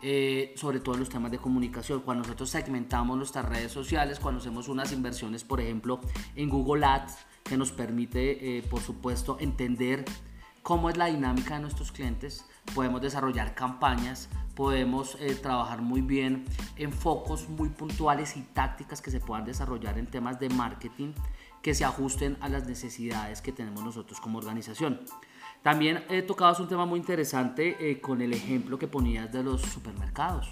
Eh, 0.00 0.52
sobre 0.56 0.80
todo 0.80 0.94
en 0.94 1.00
los 1.00 1.10
temas 1.10 1.30
de 1.30 1.38
comunicación. 1.38 2.00
Cuando 2.00 2.22
nosotros 2.24 2.50
segmentamos 2.50 3.16
nuestras 3.16 3.48
redes 3.48 3.70
sociales, 3.70 4.18
cuando 4.18 4.40
hacemos 4.40 4.68
unas 4.68 4.92
inversiones, 4.92 5.44
por 5.44 5.60
ejemplo, 5.60 6.00
en 6.34 6.48
Google 6.48 6.84
Ads, 6.84 7.18
que 7.44 7.56
nos 7.56 7.70
permite, 7.70 8.58
eh, 8.58 8.62
por 8.62 8.80
supuesto, 8.80 9.36
entender 9.38 10.04
cómo 10.62 10.90
es 10.90 10.96
la 10.96 11.06
dinámica 11.06 11.54
de 11.54 11.60
nuestros 11.60 11.92
clientes, 11.92 12.44
podemos 12.74 13.00
desarrollar 13.00 13.54
campañas, 13.54 14.28
podemos 14.54 15.16
eh, 15.20 15.34
trabajar 15.34 15.82
muy 15.82 16.00
bien 16.00 16.44
en 16.76 16.92
focos 16.92 17.48
muy 17.48 17.68
puntuales 17.68 18.36
y 18.36 18.42
tácticas 18.42 19.02
que 19.02 19.10
se 19.10 19.20
puedan 19.20 19.44
desarrollar 19.44 19.98
en 19.98 20.06
temas 20.06 20.38
de 20.38 20.48
marketing 20.50 21.12
que 21.62 21.74
se 21.74 21.84
ajusten 21.84 22.36
a 22.40 22.48
las 22.48 22.66
necesidades 22.66 23.40
que 23.40 23.52
tenemos 23.52 23.84
nosotros 23.84 24.20
como 24.20 24.38
organización. 24.38 25.00
También 25.62 26.04
he 26.08 26.22
tocado 26.22 26.60
un 26.62 26.68
tema 26.68 26.86
muy 26.86 26.98
interesante 26.98 27.76
eh, 27.78 28.00
con 28.00 28.20
el 28.20 28.32
ejemplo 28.32 28.78
que 28.78 28.88
ponías 28.88 29.32
de 29.32 29.44
los 29.44 29.62
supermercados. 29.62 30.50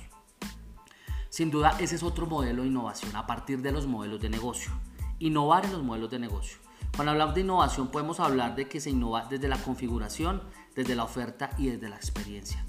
Sin 1.28 1.50
duda, 1.50 1.76
ese 1.80 1.96
es 1.96 2.02
otro 2.02 2.26
modelo 2.26 2.62
de 2.62 2.68
innovación 2.68 3.14
a 3.16 3.26
partir 3.26 3.60
de 3.60 3.72
los 3.72 3.86
modelos 3.86 4.20
de 4.20 4.30
negocio. 4.30 4.72
Innovar 5.18 5.64
en 5.64 5.72
los 5.72 5.82
modelos 5.82 6.10
de 6.10 6.18
negocio. 6.18 6.58
Cuando 6.94 7.12
hablamos 7.12 7.34
de 7.34 7.42
innovación 7.42 7.88
podemos 7.88 8.20
hablar 8.20 8.54
de 8.54 8.68
que 8.68 8.80
se 8.80 8.90
innova 8.90 9.26
desde 9.28 9.48
la 9.48 9.58
configuración, 9.58 10.42
desde 10.74 10.94
la 10.94 11.04
oferta 11.04 11.50
y 11.56 11.68
desde 11.68 11.88
la 11.88 11.96
experiencia. 11.96 12.64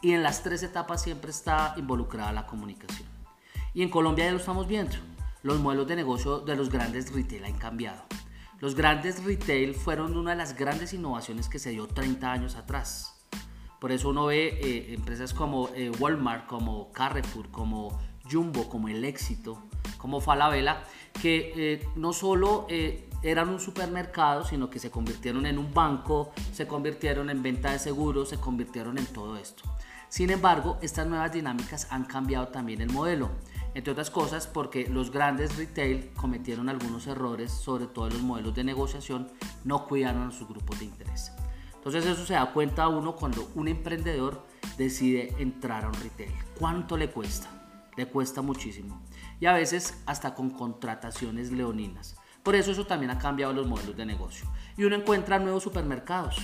Y 0.00 0.12
en 0.12 0.22
las 0.22 0.42
tres 0.42 0.62
etapas 0.62 1.02
siempre 1.02 1.30
está 1.30 1.74
involucrada 1.76 2.32
la 2.32 2.46
comunicación. 2.46 3.08
Y 3.74 3.82
en 3.82 3.88
Colombia 3.88 4.26
ya 4.26 4.32
lo 4.32 4.38
estamos 4.38 4.66
viendo. 4.66 4.96
Los 5.42 5.60
modelos 5.60 5.86
de 5.86 5.96
negocio 5.96 6.40
de 6.40 6.56
los 6.56 6.70
grandes 6.70 7.12
retail 7.12 7.44
han 7.44 7.58
cambiado. 7.58 8.02
Los 8.60 8.76
grandes 8.76 9.24
retail 9.24 9.74
fueron 9.74 10.16
una 10.16 10.32
de 10.32 10.36
las 10.36 10.56
grandes 10.56 10.92
innovaciones 10.92 11.48
que 11.48 11.58
se 11.58 11.70
dio 11.70 11.88
30 11.88 12.30
años 12.30 12.54
atrás. 12.54 13.26
Por 13.80 13.90
eso 13.90 14.10
uno 14.10 14.26
ve 14.26 14.60
eh, 14.62 14.94
empresas 14.94 15.34
como 15.34 15.68
eh, 15.74 15.90
Walmart, 15.98 16.46
como 16.46 16.92
Carrefour, 16.92 17.50
como 17.50 17.98
Jumbo, 18.30 18.68
como 18.68 18.86
El 18.88 19.04
Éxito, 19.04 19.64
como 19.98 20.20
Falabella, 20.20 20.84
que 21.20 21.52
eh, 21.56 21.88
no 21.96 22.12
solo 22.12 22.68
eran 23.22 23.48
un 23.48 23.60
supermercado, 23.60 24.44
sino 24.44 24.70
que 24.70 24.78
se 24.78 24.90
convirtieron 24.90 25.46
en 25.46 25.58
un 25.58 25.72
banco, 25.72 26.32
se 26.52 26.66
convirtieron 26.66 27.30
en 27.30 27.42
venta 27.42 27.72
de 27.72 27.78
seguros, 27.78 28.28
se 28.30 28.38
convirtieron 28.38 28.98
en 28.98 29.06
todo 29.06 29.36
esto. 29.36 29.62
Sin 30.08 30.30
embargo, 30.30 30.78
estas 30.82 31.06
nuevas 31.06 31.32
dinámicas 31.32 31.86
han 31.90 32.04
cambiado 32.04 32.48
también 32.48 32.82
el 32.82 32.90
modelo, 32.90 33.30
entre 33.74 33.92
otras 33.92 34.10
cosas 34.10 34.46
porque 34.46 34.86
los 34.86 35.10
grandes 35.10 35.56
retail 35.56 36.10
cometieron 36.14 36.68
algunos 36.68 37.06
errores, 37.06 37.50
sobre 37.50 37.86
todo 37.86 38.08
en 38.08 38.12
los 38.14 38.22
modelos 38.22 38.54
de 38.54 38.64
negociación, 38.64 39.28
no 39.64 39.86
cuidaron 39.86 40.28
a 40.28 40.30
sus 40.30 40.48
grupos 40.48 40.78
de 40.80 40.86
interés. 40.86 41.32
Entonces 41.74 42.04
eso 42.06 42.24
se 42.26 42.34
da 42.34 42.52
cuenta 42.52 42.88
uno 42.88 43.16
cuando 43.16 43.50
un 43.54 43.68
emprendedor 43.68 44.46
decide 44.76 45.34
entrar 45.38 45.84
a 45.84 45.88
un 45.88 45.94
retail. 45.94 46.32
¿Cuánto 46.58 46.96
le 46.96 47.10
cuesta? 47.10 47.48
Le 47.96 48.06
cuesta 48.06 48.42
muchísimo. 48.42 49.02
Y 49.40 49.46
a 49.46 49.52
veces 49.52 50.00
hasta 50.06 50.34
con 50.34 50.50
contrataciones 50.50 51.50
leoninas. 51.50 52.16
Por 52.42 52.56
eso 52.56 52.72
eso 52.72 52.86
también 52.86 53.10
ha 53.10 53.18
cambiado 53.18 53.52
los 53.52 53.66
modelos 53.66 53.96
de 53.96 54.04
negocio. 54.04 54.46
Y 54.76 54.84
uno 54.84 54.96
encuentra 54.96 55.38
nuevos 55.38 55.62
supermercados, 55.62 56.36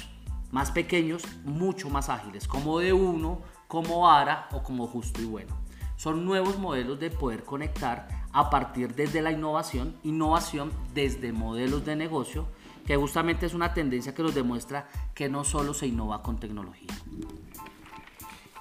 más 0.52 0.70
pequeños, 0.70 1.22
mucho 1.44 1.90
más 1.90 2.08
ágiles, 2.08 2.46
como 2.46 2.78
de 2.78 2.92
uno, 2.92 3.42
como 3.66 4.10
ARA 4.10 4.48
o 4.52 4.62
como 4.62 4.86
Justo 4.86 5.20
y 5.20 5.24
Bueno. 5.24 5.56
Son 5.96 6.24
nuevos 6.24 6.58
modelos 6.58 7.00
de 7.00 7.10
poder 7.10 7.42
conectar 7.42 8.08
a 8.32 8.50
partir 8.50 8.94
desde 8.94 9.20
la 9.20 9.32
innovación, 9.32 9.96
innovación 10.04 10.70
desde 10.94 11.32
modelos 11.32 11.84
de 11.84 11.96
negocio, 11.96 12.46
que 12.86 12.96
justamente 12.96 13.46
es 13.46 13.54
una 13.54 13.74
tendencia 13.74 14.14
que 14.14 14.22
nos 14.22 14.34
demuestra 14.34 14.88
que 15.14 15.28
no 15.28 15.42
solo 15.42 15.74
se 15.74 15.88
innova 15.88 16.22
con 16.22 16.38
tecnología. 16.38 16.88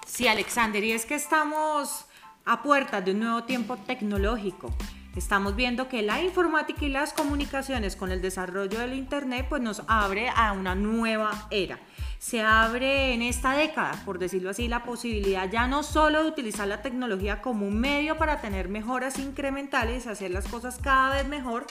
Sí, 0.08 0.28
Alexander, 0.28 0.84
y 0.84 0.94
es 0.94 1.06
que 1.06 1.14
estamos 1.14 2.06
a 2.44 2.64
puertas 2.64 3.06
de 3.06 3.12
un 3.12 3.20
nuevo 3.20 3.44
tiempo 3.44 3.78
tecnológico. 3.78 4.74
Estamos 5.18 5.56
viendo 5.56 5.90
que 5.90 6.04
la 6.04 6.22
informática 6.22 6.86
y 6.86 6.90
las 6.90 7.12
comunicaciones 7.12 7.96
con 7.96 8.12
el 8.12 8.22
desarrollo 8.22 8.80
del 8.80 8.94
Internet 8.94 9.48
pues 9.50 9.62
nos 9.62 9.82
abre 9.88 10.30
a 10.30 10.52
una 10.54 10.76
nueva 10.76 11.48
era 11.50 11.80
se 12.20 12.42
abre 12.42 13.14
en 13.14 13.22
esta 13.22 13.56
década, 13.56 14.02
por 14.04 14.18
decirlo 14.18 14.50
así, 14.50 14.68
la 14.68 14.84
posibilidad 14.84 15.50
ya 15.50 15.68
no 15.68 15.84
solo 15.84 16.24
de 16.24 16.30
utilizar 16.30 16.68
la 16.68 16.82
tecnología 16.82 17.42
como 17.42 17.68
un 17.68 17.80
medio 17.80 18.18
para 18.18 18.42
tener 18.42 18.70
mejoras 18.70 19.20
incrementales, 19.20 20.08
hacer 20.08 20.32
las 20.32 20.48
cosas 20.48 20.80
cada 20.82 21.16
vez 21.16 21.28
mejor, 21.28 21.68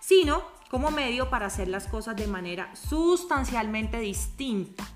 sino 0.00 0.42
como 0.70 0.90
medio 0.90 1.30
para 1.30 1.46
hacer 1.46 1.68
las 1.68 1.88
cosas 1.88 2.16
de 2.16 2.28
manera 2.28 2.74
sustancialmente 2.76 3.98
distinta. 3.98 4.86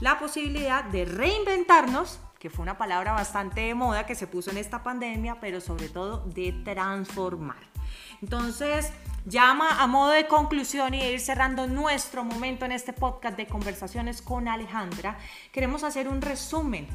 La 0.00 0.18
posibilidad 0.18 0.84
de 0.84 1.06
reinventarnos, 1.06 2.20
que 2.38 2.50
fue 2.50 2.62
una 2.62 2.78
palabra 2.78 3.12
bastante 3.12 3.62
de 3.62 3.74
moda 3.74 4.06
que 4.06 4.14
se 4.14 4.26
puso 4.26 4.50
en 4.50 4.58
esta 4.58 4.82
pandemia, 4.82 5.40
pero 5.40 5.60
sobre 5.60 5.88
todo 5.88 6.24
de 6.26 6.52
transformar. 6.64 7.62
Entonces, 8.22 8.92
llama 9.24 9.82
a 9.82 9.86
modo 9.86 10.10
de 10.10 10.26
conclusión 10.26 10.94
y 10.94 11.02
ir 11.02 11.20
cerrando 11.20 11.66
nuestro 11.66 12.24
momento 12.24 12.64
en 12.64 12.72
este 12.72 12.92
podcast 12.92 13.36
de 13.36 13.46
conversaciones 13.46 14.22
con 14.22 14.48
Alejandra, 14.48 15.18
queremos 15.52 15.84
hacer 15.84 16.08
un 16.08 16.22
resumen. 16.22 16.86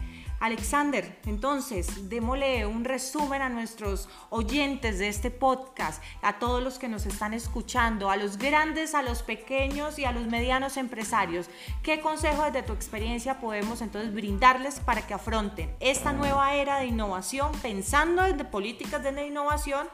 Alexander, 0.42 1.20
entonces, 1.28 2.10
démosle 2.10 2.66
un 2.66 2.84
resumen 2.84 3.44
a 3.44 3.50
nuestros 3.50 4.10
oyentes 4.32 4.98
de 4.98 5.08
este 5.08 5.30
podcast, 5.30 6.02
a 6.24 6.40
todos 6.40 6.64
los 6.64 6.80
que 6.80 6.88
nos 6.88 7.06
están 7.06 7.36
escuchando, 7.36 8.10
a 8.10 8.18
los 8.18 8.40
grandes, 8.40 8.96
a 8.96 9.04
los 9.04 9.22
pequeños 9.22 10.00
y 10.00 10.06
a 10.06 10.12
los 10.12 10.26
medianos 10.26 10.78
empresarios. 10.78 11.46
¿Qué 11.84 12.02
consejos 12.02 12.46
desde 12.46 12.64
tu 12.64 12.74
experiencia 12.74 13.40
podemos 13.40 13.84
entonces 13.84 14.12
brindarles 14.16 14.80
para 14.80 15.06
que 15.06 15.14
afronten 15.14 15.76
esta 15.80 16.12
nueva 16.12 16.56
era 16.56 16.80
de 16.80 16.88
innovación, 16.88 17.52
pensando 17.62 18.24
desde 18.24 18.44
políticas 18.44 19.04
de 19.04 19.28
innovación 19.28 19.88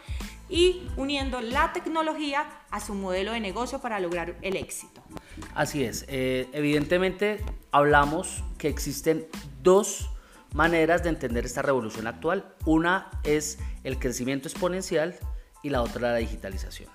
y 0.48 0.88
uniendo 0.96 1.42
la 1.42 1.74
tecnología 1.74 2.50
a 2.72 2.80
su 2.80 2.94
modelo 2.94 3.34
de 3.34 3.42
negocio 3.42 3.82
para 3.82 4.00
lograr 4.00 4.38
el 4.42 4.56
éxito. 4.56 5.02
Así 5.54 5.84
es, 5.84 6.06
eh, 6.08 6.48
evidentemente 6.54 7.44
hablamos 7.72 8.46
que 8.58 8.70
existen 8.70 9.28
dos 9.62 10.10
maneras 10.54 11.04
de 11.04 11.10
entender 11.10 11.46
esta 11.46 11.62
revolución 11.62 12.08
actual. 12.08 12.46
Una 12.66 13.10
es 13.24 13.60
el 13.84 14.00
crecimiento 14.00 14.48
exponencial 14.48 15.16
y 15.64 15.70
la 15.70 15.82
otra 15.82 16.12
la 16.12 16.16
digitalización. 16.16 16.90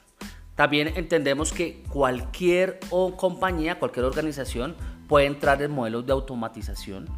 También 0.55 0.93
entendemos 0.97 1.53
que 1.53 1.83
cualquier 1.89 2.79
compañía, 3.17 3.79
cualquier 3.79 4.05
organización 4.05 4.77
puede 5.09 5.27
entrar 5.27 5.63
en 5.63 5.71
modelos 5.71 6.07
de 6.07 6.13
automatización. 6.13 7.09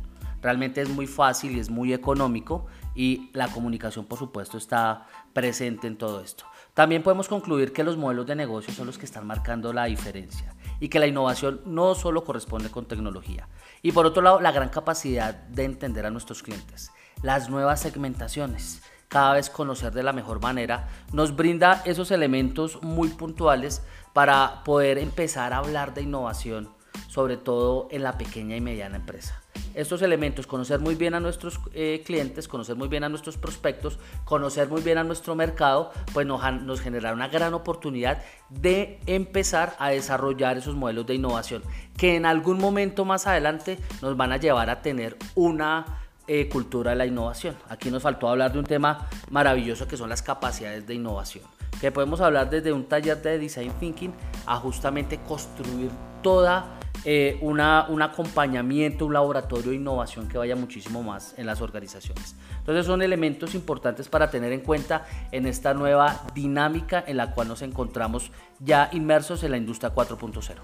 Realmente 0.41 0.83
es 0.83 0.89
muy 0.89 1.07
fácil 1.07 1.57
y 1.57 1.61
es 1.61 1.71
muy 1.71 1.93
económico 1.93 2.67
y 2.95 3.31
la 3.33 3.49
comunicación 3.49 4.05
por 4.05 4.19
supuesto 4.19 4.59
está 4.59 5.07
presente 5.33 5.87
en 5.87 5.97
todo 5.97 6.21
esto. 6.21 6.45
También 6.75 7.03
podemos 7.03 7.29
concluir 7.29 7.73
que 7.73 7.85
los 7.85 7.97
modelos 7.97 8.27
de 8.27 8.37
negocio 8.37 8.73
son 8.73 8.87
los 8.87 8.99
que 8.99 9.07
están 9.07 9.27
marcando 9.27 9.73
la 9.73 9.85
diferencia 9.85 10.55
y 10.81 10.89
que 10.89 10.99
la 10.99 11.07
innovación 11.07 11.61
no 11.65 11.95
solo 11.95 12.25
corresponde 12.25 12.71
con 12.71 12.87
tecnología. 12.87 13.49
Y 13.83 13.93
por 13.93 14.07
otro 14.07 14.23
lado, 14.23 14.41
la 14.41 14.53
gran 14.53 14.69
capacidad 14.69 15.35
de 15.35 15.65
entender 15.65 16.07
a 16.07 16.11
nuestros 16.11 16.43
clientes, 16.43 16.91
las 17.23 17.51
nuevas 17.51 17.81
segmentaciones, 17.81 18.83
cada 19.09 19.35
vez 19.35 19.51
conocer 19.51 19.93
de 19.93 20.03
la 20.03 20.13
mejor 20.13 20.41
manera, 20.41 20.89
nos 21.13 21.37
brinda 21.37 21.83
esos 21.85 22.11
elementos 22.11 22.83
muy 22.83 23.09
puntuales 23.09 23.83
para 24.13 24.65
poder 24.65 24.99
empezar 24.99 25.53
a 25.53 25.59
hablar 25.59 25.95
de 25.95 26.03
innovación, 26.03 26.71
sobre 27.09 27.37
todo 27.37 27.89
en 27.91 28.03
la 28.03 28.19
pequeña 28.19 28.57
y 28.57 28.61
mediana 28.61 28.97
empresa 28.97 29.44
estos 29.75 30.03
elementos, 30.03 30.47
conocer 30.47 30.81
muy 30.81 30.95
bien 30.95 31.15
a 31.15 31.21
nuestros 31.21 31.61
eh, 31.73 32.03
clientes, 32.05 32.49
conocer 32.49 32.77
muy 32.77 32.89
bien 32.89 33.05
a 33.05 33.09
nuestros 33.09 33.37
prospectos, 33.37 33.99
conocer 34.25 34.69
muy 34.69 34.83
bien 34.83 34.99
a 34.99 35.05
nuestro 35.05 35.35
mercado, 35.35 35.93
pues 36.13 36.27
nos, 36.27 36.41
nos 36.63 36.81
generará 36.81 37.15
una 37.15 37.29
gran 37.29 37.55
oportunidad 37.55 38.23
de 38.51 39.01
empezar 39.07 39.75
a 39.79 39.91
desarrollar 39.91 40.59
esos 40.59 40.75
modelos 40.75 41.07
de 41.07 41.15
innovación 41.15 41.63
que 41.97 42.17
en 42.17 42.27
algún 42.27 42.59
momento 42.59 43.05
más 43.05 43.27
adelante 43.27 43.79
nos 44.03 44.17
van 44.17 44.33
a 44.33 44.37
llevar 44.37 44.71
a 44.71 44.83
tener 44.83 45.17
una 45.35 45.85
eh, 46.27 46.49
cultura 46.49 46.93
de 46.93 46.97
la 46.97 47.07
innovación. 47.07 47.57
Aquí 47.69 47.91
nos 47.91 48.03
faltó 48.03 48.29
hablar 48.29 48.53
de 48.53 48.59
un 48.59 48.65
tema 48.65 49.09
maravilloso 49.31 49.87
que 49.87 49.97
son 49.97 50.09
las 50.09 50.23
capacidades 50.23 50.87
de 50.87 50.95
innovación, 50.95 51.45
que 51.81 51.93
podemos 51.93 52.21
hablar 52.21 52.49
desde 52.49 52.73
un 52.73 52.87
taller 52.87 53.21
de 53.21 53.39
design 53.39 53.73
thinking 53.79 54.15
a 54.47 54.57
justamente 54.57 55.21
construir 55.21 55.91
toda 56.25 56.81
eh, 57.05 57.39
un 57.43 57.61
acompañamiento, 57.61 59.05
un 59.05 59.13
laboratorio 59.13 59.71
de 59.71 59.77
innovación 59.77 60.27
que 60.27 60.39
vaya 60.39 60.57
muchísimo 60.57 61.03
más 61.03 61.35
en 61.37 61.45
las 61.45 61.61
organizaciones. 61.61 62.35
Entonces 62.61 62.87
son 62.87 63.03
elementos 63.03 63.55
importantes 63.55 64.09
para 64.09 64.31
tener 64.31 64.53
en 64.53 64.61
cuenta 64.61 65.05
en 65.31 65.47
esta 65.47 65.75
nueva 65.75 66.23
dinámica 66.35 67.05
en 67.07 67.19
la 67.19 67.33
cual 67.33 67.49
nos 67.49 67.61
encontramos 67.61 68.33
ya 68.59 68.89
inmersos 68.93 69.45
en 69.45 69.51
la 69.51 69.59
industria 69.59 69.95
4.0. 69.95 70.55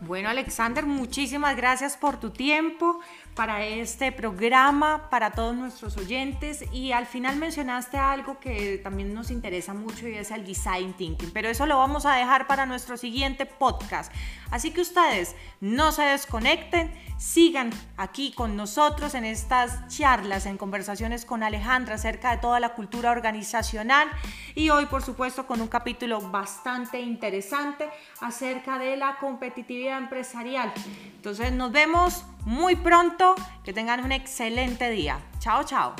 Bueno, 0.00 0.30
Alexander, 0.30 0.86
muchísimas 0.86 1.54
gracias 1.54 1.98
por 1.98 2.18
tu 2.18 2.30
tiempo 2.30 3.00
para 3.34 3.64
este 3.64 4.12
programa, 4.12 5.08
para 5.10 5.30
todos 5.30 5.54
nuestros 5.56 5.96
oyentes. 5.96 6.64
Y 6.72 6.92
al 6.92 7.06
final 7.06 7.36
mencionaste 7.36 7.96
algo 7.96 8.38
que 8.38 8.78
también 8.82 9.14
nos 9.14 9.30
interesa 9.30 9.74
mucho 9.74 10.08
y 10.08 10.14
es 10.14 10.30
el 10.30 10.44
design 10.44 10.92
thinking, 10.94 11.30
pero 11.32 11.48
eso 11.48 11.66
lo 11.66 11.78
vamos 11.78 12.06
a 12.06 12.14
dejar 12.14 12.46
para 12.46 12.66
nuestro 12.66 12.96
siguiente 12.96 13.46
podcast. 13.46 14.12
Así 14.50 14.72
que 14.72 14.80
ustedes 14.80 15.36
no 15.60 15.92
se 15.92 16.02
desconecten, 16.02 16.92
sigan 17.18 17.70
aquí 17.96 18.32
con 18.32 18.56
nosotros 18.56 19.14
en 19.14 19.24
estas 19.24 19.86
charlas, 19.88 20.46
en 20.46 20.58
conversaciones 20.58 21.24
con 21.24 21.42
Alejandra 21.42 21.94
acerca 21.94 22.32
de 22.32 22.38
toda 22.38 22.58
la 22.58 22.70
cultura 22.74 23.10
organizacional 23.12 24.08
y 24.54 24.70
hoy 24.70 24.86
por 24.86 25.02
supuesto 25.02 25.46
con 25.46 25.60
un 25.60 25.68
capítulo 25.68 26.20
bastante 26.20 27.00
interesante 27.00 27.88
acerca 28.20 28.78
de 28.78 28.96
la 28.96 29.16
competitividad 29.18 29.98
empresarial. 29.98 30.72
Entonces 31.14 31.52
nos 31.52 31.70
vemos 31.70 32.24
muy 32.44 32.76
pronto, 32.76 33.34
que 33.64 33.72
tengan 33.72 34.04
un 34.04 34.12
excelente 34.12 34.90
día. 34.90 35.18
Chao, 35.38 35.64
chao. 35.64 35.94